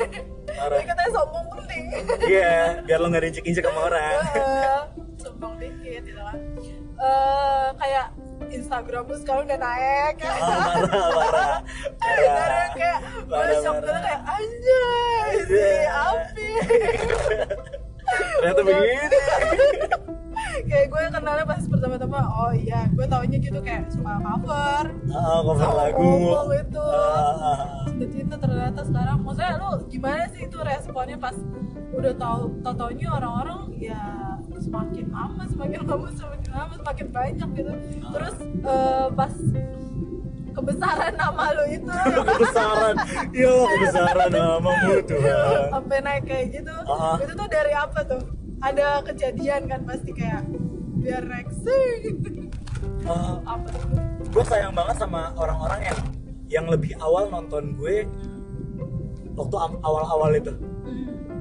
Parah. 0.51 0.79
Katanya 0.83 1.11
sombong 1.11 1.47
penting. 1.53 1.83
iya 2.27 2.55
biar 2.83 2.99
lo 2.99 3.07
nggak 3.07 3.23
diinjek-injek 3.25 3.65
sama 3.65 3.81
orang 3.85 4.19
sombong 5.17 5.55
dikit 5.57 6.03
gitu 6.03 6.19
kan. 6.19 6.37
Eh 6.99 7.67
kayak 7.77 8.07
Instagram 8.51 9.03
tuh 9.07 9.17
sekarang 9.17 9.47
udah 9.47 9.59
naik 9.59 10.15
ya. 10.19 10.33
Ah, 10.33 10.39
parah 10.75 11.09
parah 11.15 11.59
Dari 11.97 12.27
parah 12.27 12.67
kayak 12.75 12.99
Parah, 13.25 13.57
shock 13.57 13.75
parah. 13.75 13.87
dulu 13.87 13.99
kayak 14.03 14.23
anjay 14.27 15.31
si 15.41 15.55
Iya. 15.55 15.93
Api. 16.11 16.49
Ternyata 18.41 18.61
begini. 18.63 18.97
Kayak 20.61 20.87
gue 20.93 21.01
kenalnya 21.11 21.45
pas 21.47 21.63
pertama-tama 21.67 22.21
oh 22.21 22.53
iya 22.53 22.87
gue 22.93 23.07
taunya 23.07 23.39
gitu 23.41 23.59
kayak 23.61 23.91
suka 23.91 24.13
cover. 24.21 24.85
Ah 25.11 25.41
cover 25.43 25.67
Oh, 25.67 25.75
lagu. 25.75 26.05
Ngomong 26.05 26.51
itu. 26.55 26.87
Itu 28.23 28.35
ternyata 28.37 28.81
sekarang 28.87 29.17
maksudnya 29.25 29.59
lu 29.59 29.71
gimana 29.89 30.25
sih 30.31 30.47
itu 30.47 30.59
responnya 30.61 31.17
pas 31.19 31.37
udah 31.91 32.13
tahu 32.15 32.43
tau 32.63 32.75
taunya 32.77 33.09
orang-orang 33.11 33.61
ya 33.77 34.01
semakin 34.61 35.09
lama 35.11 35.43
semakin 35.49 35.81
lama 35.89 36.09
semakin 36.13 36.51
lama 36.53 36.75
semakin 36.77 37.07
banyak 37.11 37.49
gitu. 37.57 37.73
Terus 38.15 38.37
eh, 38.45 39.07
pas 39.17 39.35
kebesaran 40.55 41.15
nama 41.17 41.45
lu 41.55 41.65
itu. 41.71 41.93
Kebesaran. 42.29 42.95
Yo 43.33 43.53
kebesaran 43.67 44.29
namamu 44.31 45.01
Tuhan 45.07 45.61
sampai 45.71 45.99
naik 46.03 46.25
kayak 46.27 46.47
gitu. 46.61 46.75
Ah. 46.87 47.17
itu 47.19 47.33
tuh 47.33 47.49
dari 47.49 47.73
apa 47.75 48.01
tuh? 48.05 48.23
Ada 48.61 49.01
kejadian 49.09 49.63
kan 49.71 49.81
pasti 49.89 50.11
kayak 50.13 50.45
biar 51.01 51.25
naik 51.25 51.49
sing 51.65 52.21
Ah, 53.09 53.41
apa 53.45 53.69
tuh? 53.73 53.89
Gue 54.31 54.45
sayang 54.47 54.77
banget 54.77 54.97
sama 55.01 55.33
orang-orang 55.35 55.81
yang 55.89 55.99
yang 56.51 56.67
lebih 56.69 56.93
awal 57.01 57.31
nonton 57.33 57.75
gue 57.79 58.05
waktu 59.35 59.57
awal-awal 59.81 60.31
itu. 60.37 60.53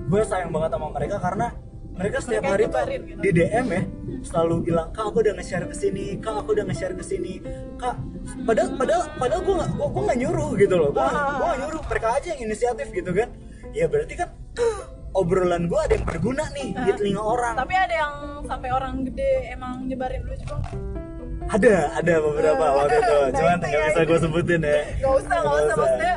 Gue 0.10 0.22
sayang 0.26 0.50
banget 0.50 0.74
sama 0.74 0.88
mereka 0.95 1.17
karena 1.22 1.54
mereka 2.00 2.18
setiap 2.18 2.42
Mereka 2.42 2.72
hari 2.80 2.96
tuh 2.96 3.06
gitu. 3.06 3.20
di 3.20 3.30
DM 3.34 3.68
ya 3.68 3.82
selalu 4.22 4.56
bilang 4.64 4.88
kak 4.90 5.04
aku 5.06 5.18
udah 5.20 5.34
nge-share 5.36 5.66
ke 5.66 5.76
sini 5.76 6.06
kak 6.18 6.36
aku 6.38 6.50
udah 6.52 6.66
nge-share 6.66 6.96
ke 6.96 7.04
sini. 7.04 7.34
Kak 7.76 7.96
padahal 8.42 8.70
padahal 8.74 9.04
padahal 9.14 9.42
gue 9.42 9.56
nggak 9.56 9.70
gue 9.76 10.02
nggak 10.02 10.20
nyuruh 10.20 10.50
gitu 10.56 10.76
loh. 10.76 10.90
Gue 10.90 11.02
Ah. 11.02 11.36
gue 11.36 11.46
nggak 11.46 11.60
nyuruh. 11.62 11.82
Mereka 11.86 12.08
aja 12.10 12.28
yang 12.30 12.42
inisiatif 12.42 12.88
gitu 12.90 13.12
kan. 13.12 13.30
Ya 13.72 13.86
berarti 13.86 14.14
kan 14.16 14.30
obrolan 15.12 15.66
gue 15.66 15.80
ada 15.80 15.94
yang 15.94 16.06
berguna 16.06 16.44
nih 16.52 16.68
di 16.74 16.90
Ah. 16.90 16.96
telinga 16.96 17.20
orang. 17.22 17.54
Tapi 17.56 17.74
ada 17.76 17.96
yang 17.98 18.14
sampai 18.44 18.70
orang 18.70 18.94
gede 19.04 19.32
emang 19.50 19.84
nyebarin 19.84 20.24
lu 20.24 20.36
juga 20.36 20.56
nggak? 20.58 20.76
ada 21.50 21.76
ada 21.98 22.14
beberapa 22.22 22.62
waktu 22.62 22.96
itu. 22.96 23.16
Nah, 23.18 23.30
cuman 23.40 23.58
nggak 23.60 23.82
bisa 23.88 24.02
gue 24.06 24.20
sebutin 24.22 24.60
ya. 24.62 24.80
Gak 24.98 25.14
usah, 25.18 25.38
gak 25.40 25.54
usah. 25.58 25.76
Maksudnya 25.76 26.16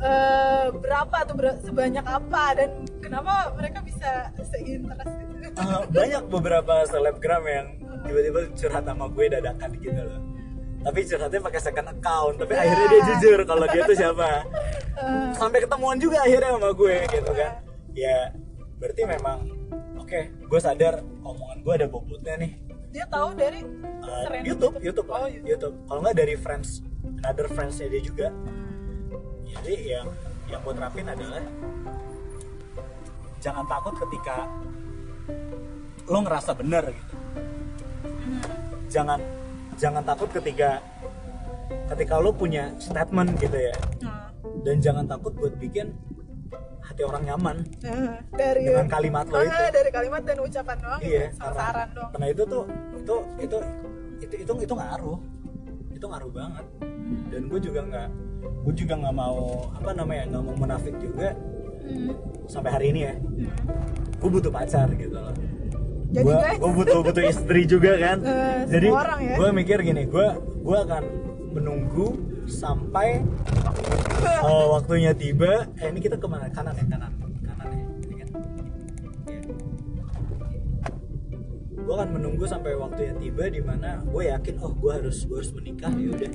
eh, 0.00 0.66
berapa 0.72 1.16
tuh 1.22 1.34
ber- 1.34 1.60
sebanyak 1.60 2.02
apa 2.02 2.44
dan 2.54 2.70
kenapa 2.98 3.32
mereka 3.52 3.78
bisa 3.80 4.10
seinteres 4.42 5.12
itu? 5.30 5.48
Uh, 5.56 5.82
banyak 5.86 6.24
beberapa 6.26 6.74
selebgram 6.84 7.42
yang 7.44 7.66
tiba-tiba 8.02 8.40
curhat 8.54 8.84
sama 8.84 9.06
gue 9.08 9.24
dadakan 9.28 9.70
gitu 9.76 10.00
loh. 10.00 10.20
Tapi 10.80 10.98
curhatnya 11.04 11.40
pakai 11.42 11.60
second 11.60 11.88
account 11.90 12.34
tapi 12.38 12.52
Ya. 12.54 12.60
akhirnya 12.64 12.86
dia 12.88 13.02
jujur 13.06 13.38
kalau 13.44 13.66
dia 13.66 13.82
tuh 13.84 13.92
siapa. 13.94 14.28
Eh, 14.96 15.28
sampai 15.34 15.58
ketemuan 15.60 15.96
juga 15.96 16.24
akhirnya 16.24 16.56
sama 16.56 16.70
gue 16.72 16.96
gitu 17.06 17.30
kan. 17.30 17.52
Ya 17.92 18.18
berarti 18.76 19.02
memang 19.04 19.38
oke 19.94 20.20
gue 20.40 20.60
sadar 20.60 20.94
omongan 21.20 21.58
gue 21.60 21.74
ada 21.74 21.86
bobotnya 21.86 22.34
nih. 22.38 22.52
Dia 22.90 23.04
tahu 23.06 23.28
dari 23.34 23.60
Uh, 24.00 24.24
YouTube 24.40 24.80
gitu. 24.80 24.96
YouTube 24.96 25.08
Oh, 25.08 25.20
lah, 25.20 25.28
YouTube. 25.28 25.76
Kalau 25.84 26.00
nggak 26.00 26.16
dari 26.16 26.34
friends 26.34 26.80
another 27.20 27.46
friendsnya 27.46 27.86
dia 27.86 28.00
juga 28.00 28.32
jadi 29.52 29.74
yang 29.96 30.06
yang 30.46 30.60
gue 30.60 30.74
terapin 30.74 31.06
adalah 31.06 31.42
jangan 33.38 33.64
takut 33.64 33.94
ketika 33.98 34.36
lo 36.04 36.18
ngerasa 36.20 36.52
bener 36.52 36.84
gitu. 36.90 37.14
Jangan 38.90 39.18
jangan 39.76 40.02
takut 40.02 40.28
ketika 40.32 40.82
ketika 41.88 42.14
lo 42.18 42.30
punya 42.30 42.74
statement 42.76 43.38
gitu 43.38 43.56
ya. 43.56 43.74
Nah, 44.02 44.28
dan 44.62 44.76
jangan 44.78 45.04
takut 45.06 45.32
buat 45.32 45.54
bikin 45.56 45.94
hati 46.80 47.06
orang 47.06 47.22
nyaman 47.22 47.56
Nah, 47.86 48.18
dari 48.34 48.66
dengan 48.66 48.90
kalimat 48.90 49.22
lo 49.24 49.38
Ah, 49.38 49.46
itu. 49.46 49.62
dari 49.70 49.90
kalimat 49.90 50.22
dan 50.26 50.42
ucapan 50.42 50.76
doang 50.76 51.00
iya 51.00 51.30
gitu, 51.30 51.38
sama 51.38 51.54
saran 51.54 51.88
doang. 51.94 52.10
karena 52.10 52.26
itu 52.26 52.42
tuh 52.44 52.64
itu 52.92 53.14
itu 53.38 53.56
itu 54.20 54.34
itu 54.36 54.52
itu 54.60 54.74
ngaruh. 54.74 55.18
Itu 55.90 56.06
ngaruh 56.06 56.30
banget. 56.30 56.66
Dan 57.30 57.42
gue 57.46 57.60
juga 57.62 57.80
nggak 57.84 58.08
gue 58.40 58.74
juga 58.76 58.94
nggak 58.96 59.14
mau 59.14 59.38
apa 59.72 59.90
namanya 59.92 60.22
nggak 60.28 60.42
mau 60.42 60.56
menafik 60.56 60.96
juga 60.96 61.32
Hmm. 61.80 62.12
sampai 62.44 62.70
hari 62.70 62.86
ini 62.92 63.00
ya 63.02 63.14
Hmm. 63.16 63.48
gue 64.14 64.30
butuh 64.30 64.48
pacar 64.48 64.86
gitu 64.92 65.16
loh 65.16 65.32
Jadi 66.10 66.22
gue 66.22 66.34
guys, 66.34 66.58
gue 66.58 66.72
butuh 66.72 66.98
butuh 67.02 67.24
istri 67.24 67.60
juga 67.64 67.92
kan 67.96 68.18
Eh, 68.26 68.58
jadi 68.68 68.88
orang 68.90 69.18
ya. 69.24 69.34
gue 69.34 69.48
mikir 69.54 69.78
gini 69.80 70.02
gue 70.04 70.26
gue 70.60 70.76
akan 70.78 71.02
menunggu 71.50 72.08
sampai 72.46 73.24
eh, 74.44 74.66
waktunya 74.68 75.10
tiba 75.12 75.66
eh 75.74 75.88
ini 75.88 75.98
kita 75.98 76.14
ke 76.14 76.26
mana 76.26 76.46
kanan 76.48 76.74
ya 76.74 76.84
kanan 76.86 77.12
kanan 77.40 77.68
ya 77.70 77.84
ini 77.98 78.14
kan 78.14 78.28
Iya. 79.24 79.44
gue 81.80 81.94
akan 81.96 82.10
menunggu 82.12 82.44
sampai 82.44 82.76
waktunya 82.76 83.14
tiba 83.16 83.44
di 83.46 83.60
mana 83.60 84.04
gue 84.04 84.22
yakin 84.26 84.54
oh 84.60 84.72
gue 84.72 84.92
harus 84.92 85.24
gue 85.24 85.36
harus 85.36 85.52
menikah 85.52 85.90
ya 85.90 86.08
udah 86.08 86.32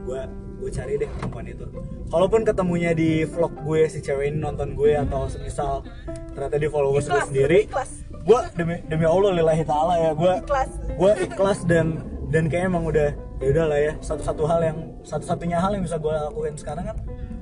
gue 0.00 0.20
gue 0.58 0.70
cari 0.70 0.92
deh 0.98 1.06
perempuan 1.06 1.46
itu. 1.46 1.64
Kalaupun 2.10 2.40
ketemunya 2.42 2.90
di 2.92 3.22
vlog 3.22 3.54
gue 3.62 3.86
si 3.86 4.02
cewek 4.02 4.34
ini 4.34 4.38
nonton 4.42 4.74
gue 4.74 4.98
atau 4.98 5.30
semisal 5.30 5.86
ternyata 6.34 6.56
di 6.58 6.68
followers 6.68 7.06
gue 7.06 7.22
sendiri 7.30 7.58
ikhlas. 7.66 7.90
gue 8.12 8.40
demi 8.54 8.78
demi 8.86 9.06
allah 9.06 9.34
lillahi 9.34 9.64
taala 9.66 9.94
ya 9.98 10.10
gue 10.14 10.32
Ikhlas. 10.44 10.70
gue 10.94 11.12
ikhlas 11.26 11.58
dan 11.66 11.86
dan 12.28 12.46
kayaknya 12.46 12.68
emang 12.70 12.84
udah 12.86 13.08
ya 13.40 13.46
udah 13.54 13.64
lah 13.66 13.78
ya 13.80 13.92
satu 13.98 14.22
satu 14.22 14.42
hal 14.46 14.60
yang 14.62 14.78
satu 15.02 15.24
satunya 15.26 15.58
hal 15.58 15.74
yang 15.74 15.82
bisa 15.82 15.96
gue 15.98 16.12
lakuin 16.12 16.54
sekarang 16.54 16.84
kan 16.90 16.96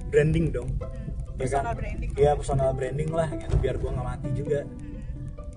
branding 0.08 0.48
dong. 0.54 0.70
Ya 1.36 1.48
kan? 1.52 1.68
Personal 1.68 1.74
branding. 1.76 2.10
iya 2.16 2.32
personal 2.32 2.70
branding 2.72 3.10
lah 3.12 3.28
gitu. 3.28 3.54
Biar 3.60 3.76
gue 3.76 3.90
nggak 3.92 4.06
mati 4.06 4.28
juga. 4.32 4.60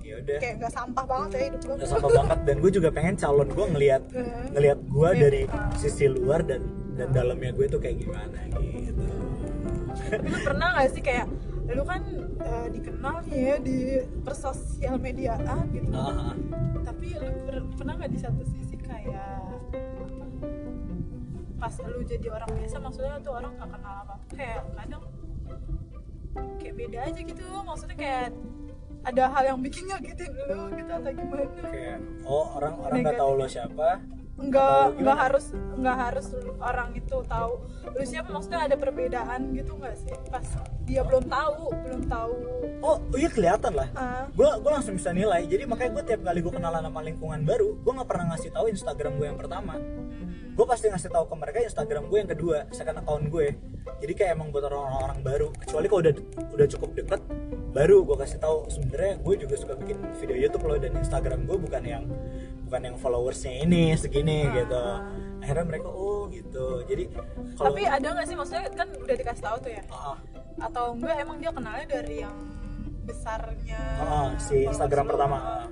Ya 0.04 0.16
udah. 0.18 0.38
Kayak 0.42 0.56
gak 0.66 0.74
sampah 0.74 1.06
banget 1.06 1.30
ya 1.30 1.42
hidup 1.48 1.62
gue 1.62 1.76
udah 1.78 1.88
sampah 1.88 2.12
banget. 2.12 2.40
Dan 2.44 2.56
gue 2.60 2.72
juga 2.74 2.90
pengen 2.90 3.16
calon 3.16 3.48
gue 3.48 3.66
ngelihat 3.72 4.02
ngelihat 4.52 4.80
gue 4.84 5.10
dari 5.16 5.42
sisi 5.78 6.06
luar 6.10 6.42
dan 6.44 6.62
dan 7.00 7.10
dalamnya 7.16 7.56
gue 7.56 7.66
tuh 7.72 7.80
kayak 7.80 7.98
gimana 8.04 8.40
gitu. 8.52 9.08
Tapi 9.96 10.28
lu 10.28 10.38
pernah 10.44 10.68
gak 10.76 10.90
sih 10.92 11.00
kayak 11.04 11.28
lu 11.70 11.84
kan 11.88 12.02
eh, 12.44 12.68
dikenal 12.76 13.16
ya 13.32 13.56
di 13.64 14.04
persosial 14.26 15.00
mediaan 15.00 15.64
gitu. 15.72 15.96
Ah, 15.96 16.34
ah. 16.34 16.36
tapi 16.84 17.16
lu 17.16 17.30
per- 17.48 17.70
pernah 17.80 17.94
nggak 17.96 18.12
di 18.12 18.20
satu 18.20 18.42
sisi 18.44 18.76
kayak 18.76 19.38
pas 21.60 21.74
lu 21.88 22.04
jadi 22.04 22.28
orang 22.32 22.50
biasa 22.56 22.76
maksudnya 22.84 23.16
tuh 23.24 23.34
orang 23.40 23.52
gak 23.56 23.70
kenal 23.72 23.96
apa? 24.04 24.16
Kayak 24.36 24.60
kadang 24.76 25.04
kayak 26.60 26.76
beda 26.76 27.00
aja 27.08 27.20
gitu. 27.24 27.44
Maksudnya 27.64 27.96
kayak 27.96 28.28
ada 29.00 29.24
hal 29.32 29.44
yang 29.56 29.60
bikin 29.64 29.88
nyakitin 29.88 30.32
lu 30.52 30.68
gitu 30.76 30.92
atau 30.92 31.12
gimana? 31.16 31.48
Kayak 31.64 31.98
oh 32.28 32.48
orang 32.60 32.76
orang 32.84 32.98
nggak 33.08 33.16
tahu 33.16 33.32
lo 33.40 33.48
siapa 33.48 34.19
nggak 34.40 35.04
nggak 35.04 35.18
harus 35.20 35.46
nggak 35.54 35.98
harus 36.00 36.28
orang 36.64 36.90
itu 36.96 37.18
tahu. 37.28 37.54
Lu 37.92 38.04
siapa 38.08 38.30
maksudnya 38.32 38.66
ada 38.68 38.76
perbedaan 38.80 39.52
gitu 39.52 39.76
nggak 39.76 39.96
sih? 40.00 40.16
Pas 40.32 40.48
dia 40.88 41.04
belum 41.04 41.28
tahu 41.28 41.64
belum 41.86 42.02
tahu. 42.08 42.34
Oh 42.80 42.98
iya 43.20 43.28
kelihatan 43.28 43.76
lah. 43.76 43.90
Ah. 43.94 44.26
Gue 44.32 44.48
gue 44.48 44.72
langsung 44.72 44.96
bisa 44.96 45.12
nilai. 45.12 45.44
Jadi 45.44 45.68
makanya 45.68 46.00
gue 46.00 46.04
tiap 46.16 46.22
kali 46.24 46.40
gue 46.40 46.54
kenalan 46.54 46.84
sama 46.84 47.00
lingkungan 47.04 47.44
baru 47.44 47.76
gue 47.76 47.92
nggak 47.92 48.10
pernah 48.10 48.26
ngasih 48.36 48.50
tahu 48.56 48.66
Instagram 48.72 49.14
gue 49.20 49.28
yang 49.28 49.40
pertama. 49.40 49.76
Gue 50.56 50.66
pasti 50.68 50.92
ngasih 50.92 51.12
tahu 51.12 51.24
ke 51.28 51.36
mereka 51.40 51.58
Instagram 51.64 52.04
gue 52.08 52.18
yang 52.20 52.32
kedua 52.32 52.58
second 52.76 53.00
account 53.00 53.32
gue 53.32 53.48
jadi 54.00 54.14
kayak 54.16 54.32
emang 54.40 54.48
buat 54.56 54.64
orang-orang 54.68 55.20
baru. 55.24 55.48
Kecuali 55.56 55.86
kalau 55.92 56.02
udah 56.04 56.14
udah 56.56 56.68
cukup 56.68 56.90
deket 56.96 57.22
baru 57.76 57.98
gue 58.08 58.16
kasih 58.24 58.40
tahu. 58.40 58.58
Sebenarnya 58.72 59.14
gue 59.20 59.36
juga 59.36 59.56
suka 59.60 59.74
bikin 59.76 59.98
video 60.20 60.38
YouTube 60.40 60.64
loh 60.68 60.80
dan 60.80 60.92
Instagram 60.96 61.44
gue 61.48 61.58
bukan 61.60 61.84
yang 61.84 62.04
bukan 62.70 62.94
yang 62.94 62.98
followersnya 63.02 63.66
ini 63.66 63.98
segini 63.98 64.46
gitu. 64.54 64.86
Akhirnya 65.42 65.66
mereka 65.66 65.90
oh 65.90 66.30
gitu. 66.30 66.86
Jadi 66.86 67.10
kalau 67.58 67.74
tapi 67.74 67.82
ada 67.90 68.08
nggak 68.14 68.28
sih 68.30 68.36
maksudnya 68.38 68.70
kan 68.78 68.88
udah 68.94 69.16
dikasih 69.18 69.44
tahu 69.44 69.58
tuh 69.66 69.72
ya? 69.74 69.84
Ah, 69.90 70.18
atau 70.62 70.94
enggak 70.94 71.18
emang 71.18 71.38
dia 71.42 71.50
kenalnya 71.50 71.86
dari 71.90 72.16
yang 72.22 72.38
besarnya 73.10 73.82
ah, 74.06 74.30
si 74.38 74.70
Instagram 74.70 75.10
pertama. 75.10 75.66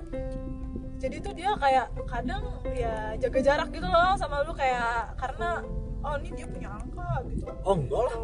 Jadi 0.98 1.16
tuh 1.22 1.30
dia 1.38 1.54
kayak 1.54 1.86
kadang 2.10 2.42
ya 2.74 3.14
jaga 3.14 3.38
jarak 3.38 3.70
gitu 3.70 3.86
loh 3.86 4.18
sama 4.18 4.42
lu 4.42 4.50
kayak 4.50 5.14
karena 5.14 5.62
oh 5.98 6.14
ini 6.16 6.30
dia 6.32 6.46
punya 6.46 6.68
angka 6.70 7.10
gitu 7.26 7.42
oh 7.58 7.74
enggak 7.74 8.02
lah 8.02 8.16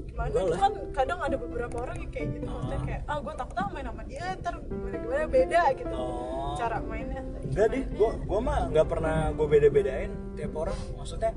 gimana 0.00 0.28
Enggak 0.28 0.44
lah. 0.44 0.58
kan 0.58 0.72
kadang 0.90 1.18
ada 1.20 1.36
beberapa 1.36 1.76
orang 1.78 1.96
yang 1.98 2.10
kayak 2.10 2.28
gitu 2.32 2.46
maksudnya 2.46 2.74
Ah. 2.74 2.84
kayak 2.84 3.00
ah 3.04 3.18
gue 3.18 3.34
takut 3.34 3.56
ah 3.56 3.68
main 3.68 3.84
sama 3.84 4.02
dia 4.04 4.24
ntar 4.34 4.54
gimana 4.60 4.96
gimana 4.98 5.24
beda 5.26 5.60
gitu 5.74 5.94
Oh. 5.94 6.54
cara 6.54 6.76
mainnya 6.80 7.22
Enggak 7.48 7.66
deh, 7.70 7.82
gua 7.92 8.10
gua 8.20 8.40
mah 8.40 8.58
nggak 8.68 8.86
pernah 8.86 9.16
gue 9.30 9.46
beda-bedain 9.48 10.10
tiap 10.34 10.52
orang. 10.54 10.76
Maksudnya 10.94 11.32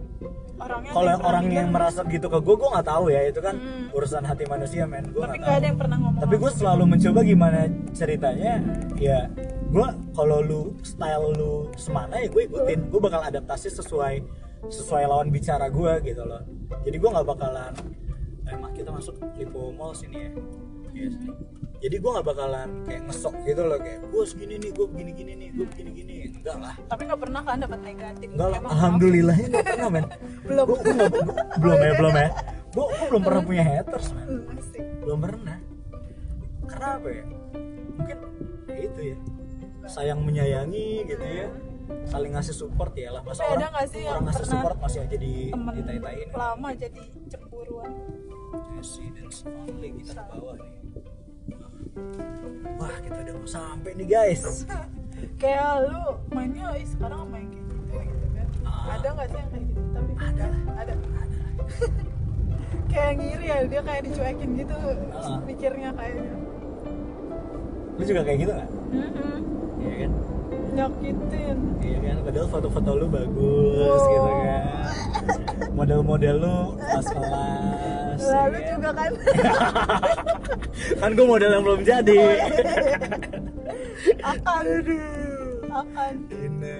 orangnya 0.57 0.91
kalau 0.91 1.11
orang 1.15 1.23
pernah 1.41 1.55
yang 1.55 1.69
merasa 1.71 1.99
gitu 2.03 2.27
ke 2.27 2.37
gue, 2.37 2.53
gue 2.53 2.69
nggak 2.69 2.85
tahu 2.85 3.05
ya 3.07 3.21
itu 3.25 3.39
kan 3.39 3.55
Hmm. 3.55 3.87
urusan 3.91 4.21
hati 4.21 4.43
manusia 4.45 4.83
men. 4.85 5.07
Gue 5.07 5.23
tapi 5.23 5.39
nggak 5.39 5.55
ada 5.55 5.65
yang 5.65 5.79
pernah 5.79 5.97
ngomong 5.97 6.19
Tapi 6.19 6.35
gue 6.35 6.51
selalu 6.51 6.83
mencoba 6.87 7.19
gimana 7.23 7.59
ceritanya. 7.91 8.53
Ya, 8.97 9.19
gue 9.67 9.87
kalau 10.11 10.37
lu 10.41 10.61
style 10.81 11.31
lu 11.33 11.53
semana 11.75 12.13
ya 12.17 12.27
gue 12.27 12.43
ikutin. 12.45 12.79
Gue 12.87 12.99
bakal 12.99 13.21
adaptasi 13.23 13.71
sesuai 13.71 14.15
sesuai 14.69 15.03
lawan 15.09 15.33
bicara 15.33 15.71
gue 15.71 15.93
gitu 16.05 16.21
loh. 16.21 16.41
Jadi 16.85 16.97
gue 17.01 17.09
nggak 17.09 17.27
bakalan. 17.27 17.73
Eh, 18.45 18.55
mak 18.57 18.75
kita 18.75 18.89
masuk 18.91 19.15
Lipo 19.39 19.71
Mall 19.73 19.95
sini 19.97 20.17
ya. 20.17 20.31
Iya 20.91 21.07
sini. 21.15 21.31
Jadi 21.81 21.95
gue 21.97 22.11
nggak 22.13 22.27
bakalan 22.29 22.69
kayak 22.85 23.01
ngesok 23.09 23.35
gitu 23.41 23.61
loh 23.65 23.79
kayak 23.81 23.99
gue 24.05 24.23
segini 24.29 24.55
nih, 24.61 24.69
gue 24.69 24.85
begini 24.85 25.11
gini 25.17 25.33
nih, 25.33 25.49
gue 25.49 25.65
begini 25.65 25.89
gini. 25.97 26.13
Enggak 26.41 26.57
lah. 26.57 26.73
tapi 26.89 27.01
nggak 27.05 27.21
pernah 27.21 27.41
kan 27.45 27.57
dapat 27.61 27.79
negatif 27.85 28.27
Enggak 28.33 28.49
lah, 28.49 28.57
Emang 28.57 28.71
alhamdulillahnya 28.73 29.47
nggak 29.49 29.65
pernah 29.65 29.89
men. 29.89 30.05
Belum. 30.49 30.65
Gua, 30.65 30.77
gua 30.81 31.35
belum 31.61 31.79
ya, 31.81 31.91
belum 31.97 32.13
ya. 32.17 32.29
Gue 32.71 32.85
belum 33.09 33.21
pernah 33.21 33.41
punya 33.45 33.63
haters 33.65 34.07
men. 34.13 34.29
Asik. 34.57 34.83
Belum 35.01 35.19
pernah. 35.21 35.57
Karena 36.69 36.87
apa 36.97 37.07
ya? 37.09 37.23
Mungkin 37.97 38.17
ya 38.69 38.77
itu 38.77 39.01
ya. 39.13 39.17
Sayang 39.89 40.19
menyayangi 40.21 40.87
gitu 41.09 41.25
ya. 41.25 41.47
Saling 42.03 42.31
ngasih 42.31 42.55
support 42.55 42.93
ya 42.93 43.09
lah. 43.09 43.21
Masa 43.21 43.39
Tapi 43.39 43.47
ada 43.47 43.55
orang, 43.57 43.71
nggak 43.71 43.87
sih 43.87 44.03
orang 44.03 44.23
ngasih 44.25 44.45
support 44.45 44.77
masih 44.77 44.99
aja 45.01 45.15
di 45.15 45.33
ditai-taiin. 45.49 46.27
lama 46.31 46.69
jadi 46.73 47.01
cemburuan 47.27 47.91
Residence 48.73 49.37
only 49.45 49.89
kita 49.93 50.11
ke 50.11 50.23
bawah 50.27 50.55
nih. 50.55 50.71
Wah 52.75 52.95
kita 52.99 53.17
udah 53.21 53.33
mau 53.35 53.47
sampai 53.47 53.91
nih 53.93 54.07
guys. 54.07 54.65
kayak 55.41 55.85
lu 55.85 56.01
mainnya 56.29 56.73
sekarang 56.83 57.29
main 57.29 57.45
kayak 57.45 57.65
gitu 57.67 57.75
gitu 58.01 58.27
kan 58.33 58.47
Ah. 58.63 58.97
ada 58.97 59.07
nggak 59.11 59.27
sih 59.27 59.37
yang 59.37 59.49
kayak 59.49 59.65
gitu 59.67 59.81
tapi 59.91 60.11
Ada 60.17 60.45
lah. 60.45 60.61
ada 60.75 60.93
kayak 62.91 63.11
ngiri 63.15 63.45
ya 63.45 63.57
dia 63.63 63.81
kayak 63.81 64.01
dicuekin 64.03 64.49
gitu 64.57 64.75
Ah. 65.13 65.37
pikirnya 65.45 65.89
kayaknya 65.93 66.33
Lu 67.91 68.03
juga 68.03 68.21
kayak 68.23 68.39
gitu 68.39 68.51
nggak? 68.51 68.69
Mhm. 68.89 69.39
Iya 69.77 69.93
kan? 69.99 70.11
Nyakitin. 70.71 71.57
Iya 71.81 71.97
kan, 72.01 72.17
padahal 72.25 72.47
foto-foto 72.49 72.91
lu 72.95 73.07
bagus 73.11 74.01
Wow. 74.01 74.11
gitu 74.11 74.31
kan. 74.31 74.63
Model-model 75.71 76.35
lu 76.41 76.57
kelas-kelas 76.79 78.19
ya 78.21 78.31
lalu 78.31 78.59
kan? 78.59 78.71
juga 78.75 78.89
kan? 78.93 79.11
Kan? 81.01 81.09
Gue 81.17 81.25
model 81.25 81.49
yang 81.51 81.63
belum 81.65 81.81
jadi. 81.83 82.19
Akan 84.21 84.65
akan 85.71 86.13
Ini. 86.27 86.75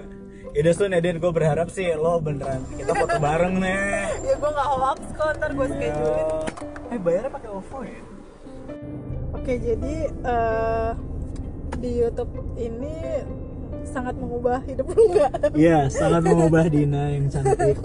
Yaudah 0.51 0.73
Sun, 0.75 0.91
Eden, 0.91 1.23
gue 1.23 1.31
berharap 1.31 1.71
sih 1.71 1.95
lo 1.95 2.19
beneran 2.19 2.59
Kita 2.75 2.91
foto 2.91 3.15
bareng 3.23 3.63
nih 3.63 3.79
ya 4.19 4.35
gue 4.35 4.49
nggak 4.51 4.67
hoax 4.67 4.99
kok 5.15 5.31
ntar 5.39 5.51
gue 5.55 5.67
schedulein. 5.71 6.27
Eh 6.91 6.99
bayarnya 6.99 7.31
pakai 7.31 7.49
OVO 7.55 7.79
ya? 7.87 8.01
Oke, 9.31 9.53
jadi 9.63 9.95
eh, 10.11 10.89
di 11.79 11.89
YouTube 12.03 12.35
ini 12.59 13.23
sangat 13.83 14.15
mengubah 14.15 14.59
hidup 14.63 14.85
lu 14.91 15.03
nggak? 15.09 15.31
Iya, 15.53 15.79
sangat 15.87 16.21
mengubah 16.21 16.63
Dina 16.65 17.03
yang 17.09 17.25
cantik 17.27 17.77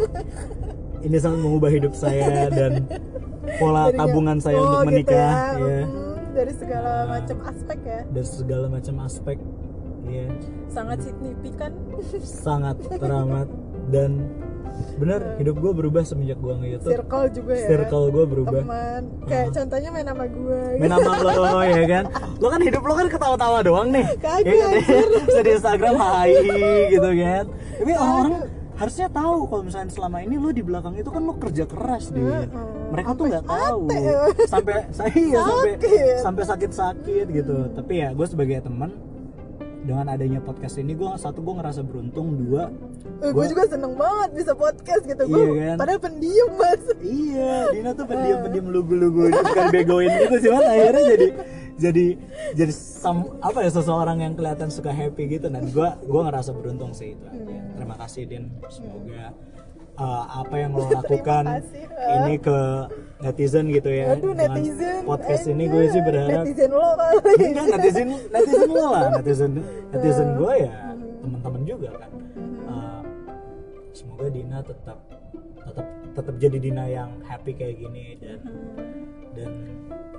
Ini 0.98 1.16
sangat 1.16 1.40
mengubah 1.40 1.70
hidup 1.70 1.92
saya 1.92 2.48
dan 2.48 2.84
pola 3.56 3.86
Jadinya- 3.86 3.98
tabungan 4.00 4.38
saya 4.38 4.56
Oh, 4.56 4.62
untuk 4.62 4.80
gitu 4.82 4.88
menikah 4.88 5.30
ya. 5.54 5.56
ya. 5.56 5.80
Hmm, 5.82 6.14
dari 6.32 6.52
segala 6.52 6.92
macam 7.06 7.36
aspek 7.44 7.78
ya, 7.80 8.00
dari 8.06 8.28
segala 8.28 8.66
macam 8.66 8.94
aspek 9.00 9.38
ya 10.04 10.26
sangat 10.68 10.98
signifikan. 11.02 11.72
sangat 12.20 12.76
teramat 12.92 13.48
dan 13.88 14.10
bener 14.96 15.20
hidup 15.36 15.56
gue 15.60 15.72
berubah 15.76 16.02
semenjak 16.08 16.38
gue 16.40 16.54
nge 16.56 16.68
YouTube 16.72 16.92
Circle 16.96 17.26
juga 17.36 17.52
ya. 17.52 17.66
circle 17.68 18.04
gue 18.08 18.24
berubah. 18.24 18.60
Teman, 18.64 19.02
kayak 19.28 19.46
contohnya 19.52 19.88
main 19.92 20.06
sama 20.08 20.24
gue. 20.24 20.60
main 20.80 20.90
sama 20.90 21.12
lo 21.20 21.60
ya 21.76 21.84
kan? 21.84 22.04
Lo 22.40 22.46
kan 22.48 22.60
hidup 22.64 22.82
lo 22.82 22.94
kan 22.96 23.06
ketawa-tawa 23.12 23.58
doang 23.60 23.88
nih. 23.92 24.04
Kagak, 24.16 24.38
ya 24.48 24.66
kan? 24.80 25.08
bisa 25.28 25.40
di 25.44 25.50
Instagram 25.52 25.94
hai 26.00 26.32
gitu 26.88 27.10
kan? 27.12 27.44
Tapi 27.52 27.92
orang 27.92 28.32
harusnya 28.76 29.08
tahu 29.08 29.36
kalau 29.48 29.62
misalnya 29.64 29.88
selama 29.88 30.18
ini 30.20 30.36
lo 30.36 30.52
di 30.52 30.60
belakang 30.60 30.94
itu 31.00 31.08
kan 31.08 31.22
lo 31.24 31.32
kerja 31.40 31.64
keras 31.64 32.12
deh 32.12 32.44
mereka 32.92 33.10
tuh 33.16 33.24
nggak 33.32 33.44
tahu. 33.48 33.80
Ya. 33.90 34.20
sampai 34.46 34.74
saya 34.92 35.40
sampai 35.50 35.72
sampai 36.20 36.44
sakit-sakit 36.44 37.26
gitu. 37.32 37.56
Tapi 37.72 37.92
ya 38.04 38.08
gue 38.12 38.26
sebagai 38.28 38.64
teman 38.64 39.15
dengan 39.86 40.06
adanya 40.08 40.38
podcast 40.38 40.76
ini 40.76 40.92
gue 40.92 41.06
satu 41.14 41.40
gue 41.40 41.54
ngerasa 41.54 41.80
beruntung 41.80 42.26
dua 42.36 42.68
Eh, 43.16 43.30
gue 43.30 43.32
gua- 43.32 43.46
juga 43.46 43.64
seneng 43.64 43.94
banget 43.94 44.30
bisa 44.34 44.52
podcast 44.52 45.02
gitu 45.02 45.22
gue 45.24 45.38
Iya 45.38 45.64
kan? 45.64 45.76
padahal 45.78 46.00
pendiam 46.02 46.50
mas. 46.52 46.82
Iya, 46.98 47.52
Dina 47.70 47.90
tuh 47.92 48.04
pendiam 48.04 48.38
pendiam 48.42 48.66
lugu-lugu 48.68 49.30
bukan 49.30 49.66
begoin 49.70 50.10
gitu 50.18 50.36
sih, 50.36 50.46
cuman 50.46 50.64
akhirnya 50.66 51.04
jadi 51.08 51.28
jadi 51.76 52.06
jadi 52.52 52.72
sam, 52.72 53.16
apa 53.38 53.58
ya 53.60 53.70
seseorang 53.70 54.18
yang 54.18 54.32
kelihatan 54.32 54.68
suka 54.68 54.90
happy 54.90 55.30
gitu 55.30 55.46
dan 55.46 55.64
gua 55.70 55.96
gua 56.02 56.28
ngerasa 56.28 56.50
beruntung 56.50 56.90
sih 56.90 57.12
itu 57.12 57.24
aja. 57.24 57.56
Terima 57.72 57.96
kasih 57.96 58.22
Din, 58.24 58.44
semoga 58.66 59.32
uh, 59.96 60.24
apa 60.44 60.54
yang 60.56 60.70
lo 60.76 60.84
lakukan 60.88 61.44
kasih, 61.44 61.84
uh. 61.88 62.16
ini 62.22 62.34
ke 62.40 62.58
netizen 63.16 63.64
gitu 63.72 63.90
ya. 63.90 64.14
aduh 64.14 64.32
Dengan 64.36 64.52
netizen. 64.56 64.96
podcast 65.08 65.44
aja. 65.48 65.52
ini 65.56 65.64
gue 65.72 65.84
sih 65.88 66.02
berharap 66.04 66.44
netizen 66.44 66.70
lo 66.70 66.88
kali 66.94 67.44
enggak 67.48 67.66
netizen 67.76 68.08
netizen 68.30 68.68
lo 68.70 68.84
lah. 68.92 69.08
Netizen 69.20 69.50
netizen 69.92 70.28
gue 70.36 70.54
ya 70.68 70.72
teman-teman 71.24 71.62
juga 71.66 71.90
kan. 71.96 72.10
Uh, 72.68 73.00
semoga 73.90 74.26
Dina 74.30 74.58
tetap 74.62 74.98
tetap 75.66 75.86
tetap 76.14 76.34
jadi 76.38 76.56
Dina 76.60 76.84
yang 76.86 77.10
happy 77.26 77.52
kayak 77.56 77.76
gini 77.80 78.16
dan 78.20 78.38
dan 79.36 79.50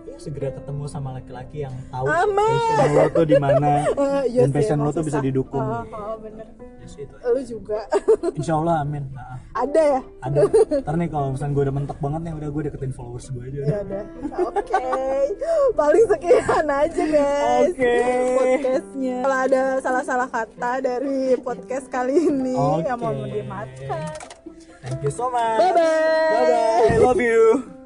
ya 0.07 0.15
segera 0.21 0.49
ketemu 0.55 0.83
sama 0.87 1.09
laki-laki 1.19 1.67
yang 1.67 1.75
tahu 1.91 2.05
Amin. 2.07 2.37
passion 2.37 2.89
lo 2.95 3.05
tuh 3.11 3.25
di 3.27 3.35
mana? 3.35 3.69
Eh, 3.91 4.21
iya 4.31 4.41
dan 4.45 4.49
sih, 4.49 4.55
passion 4.55 4.77
emang 4.79 4.87
lo 4.87 4.91
tuh 4.95 5.03
bisa 5.03 5.19
didukung. 5.19 5.65
Ah, 5.65 5.83
ah, 5.83 6.15
bener. 6.21 6.47
Ya 6.57 6.87
sih, 6.87 7.03
itu. 7.03 7.15
lu 7.19 7.41
juga. 7.43 7.79
Insya 8.39 8.53
Allah 8.55 8.75
amin. 8.87 9.03
Nah, 9.11 9.35
ada 9.51 9.81
ya? 9.81 10.01
Ada. 10.23 10.39
Ntar 10.85 10.95
nih 10.95 11.09
kalau 11.11 11.27
misalnya 11.35 11.53
gue 11.53 11.63
udah 11.67 11.75
mentok 11.75 11.97
banget 11.99 12.21
nih 12.23 12.33
udah 12.37 12.49
gue 12.53 12.61
deketin 12.71 12.93
followers 12.95 13.27
gue 13.33 13.43
aja. 13.43 13.59
Ya 13.67 13.77
udah. 13.83 14.03
Oke. 14.47 14.85
Paling 15.75 16.05
sekian 16.07 16.67
aja 16.69 17.03
guys. 17.03 17.73
Oke. 17.75 17.95
podcastnya. 18.37 19.17
Kalau 19.25 19.37
ada 19.43 19.63
salah-salah 19.83 20.29
kata 20.31 20.71
dari 20.79 21.35
podcast 21.41 21.85
kali 21.91 22.15
ini 22.31 22.55
Oke. 22.55 22.87
yang 22.87 22.99
mau 23.01 23.11
dimaafkan. 23.11 24.07
Thank 24.87 25.03
you 25.03 25.11
so 25.11 25.27
much. 25.27 25.59
Bye 25.59 25.75
bye 25.75 25.83
bye 26.31 26.45
bye 26.47 26.95
I 26.95 26.97
love 27.03 27.19
you 27.19 27.76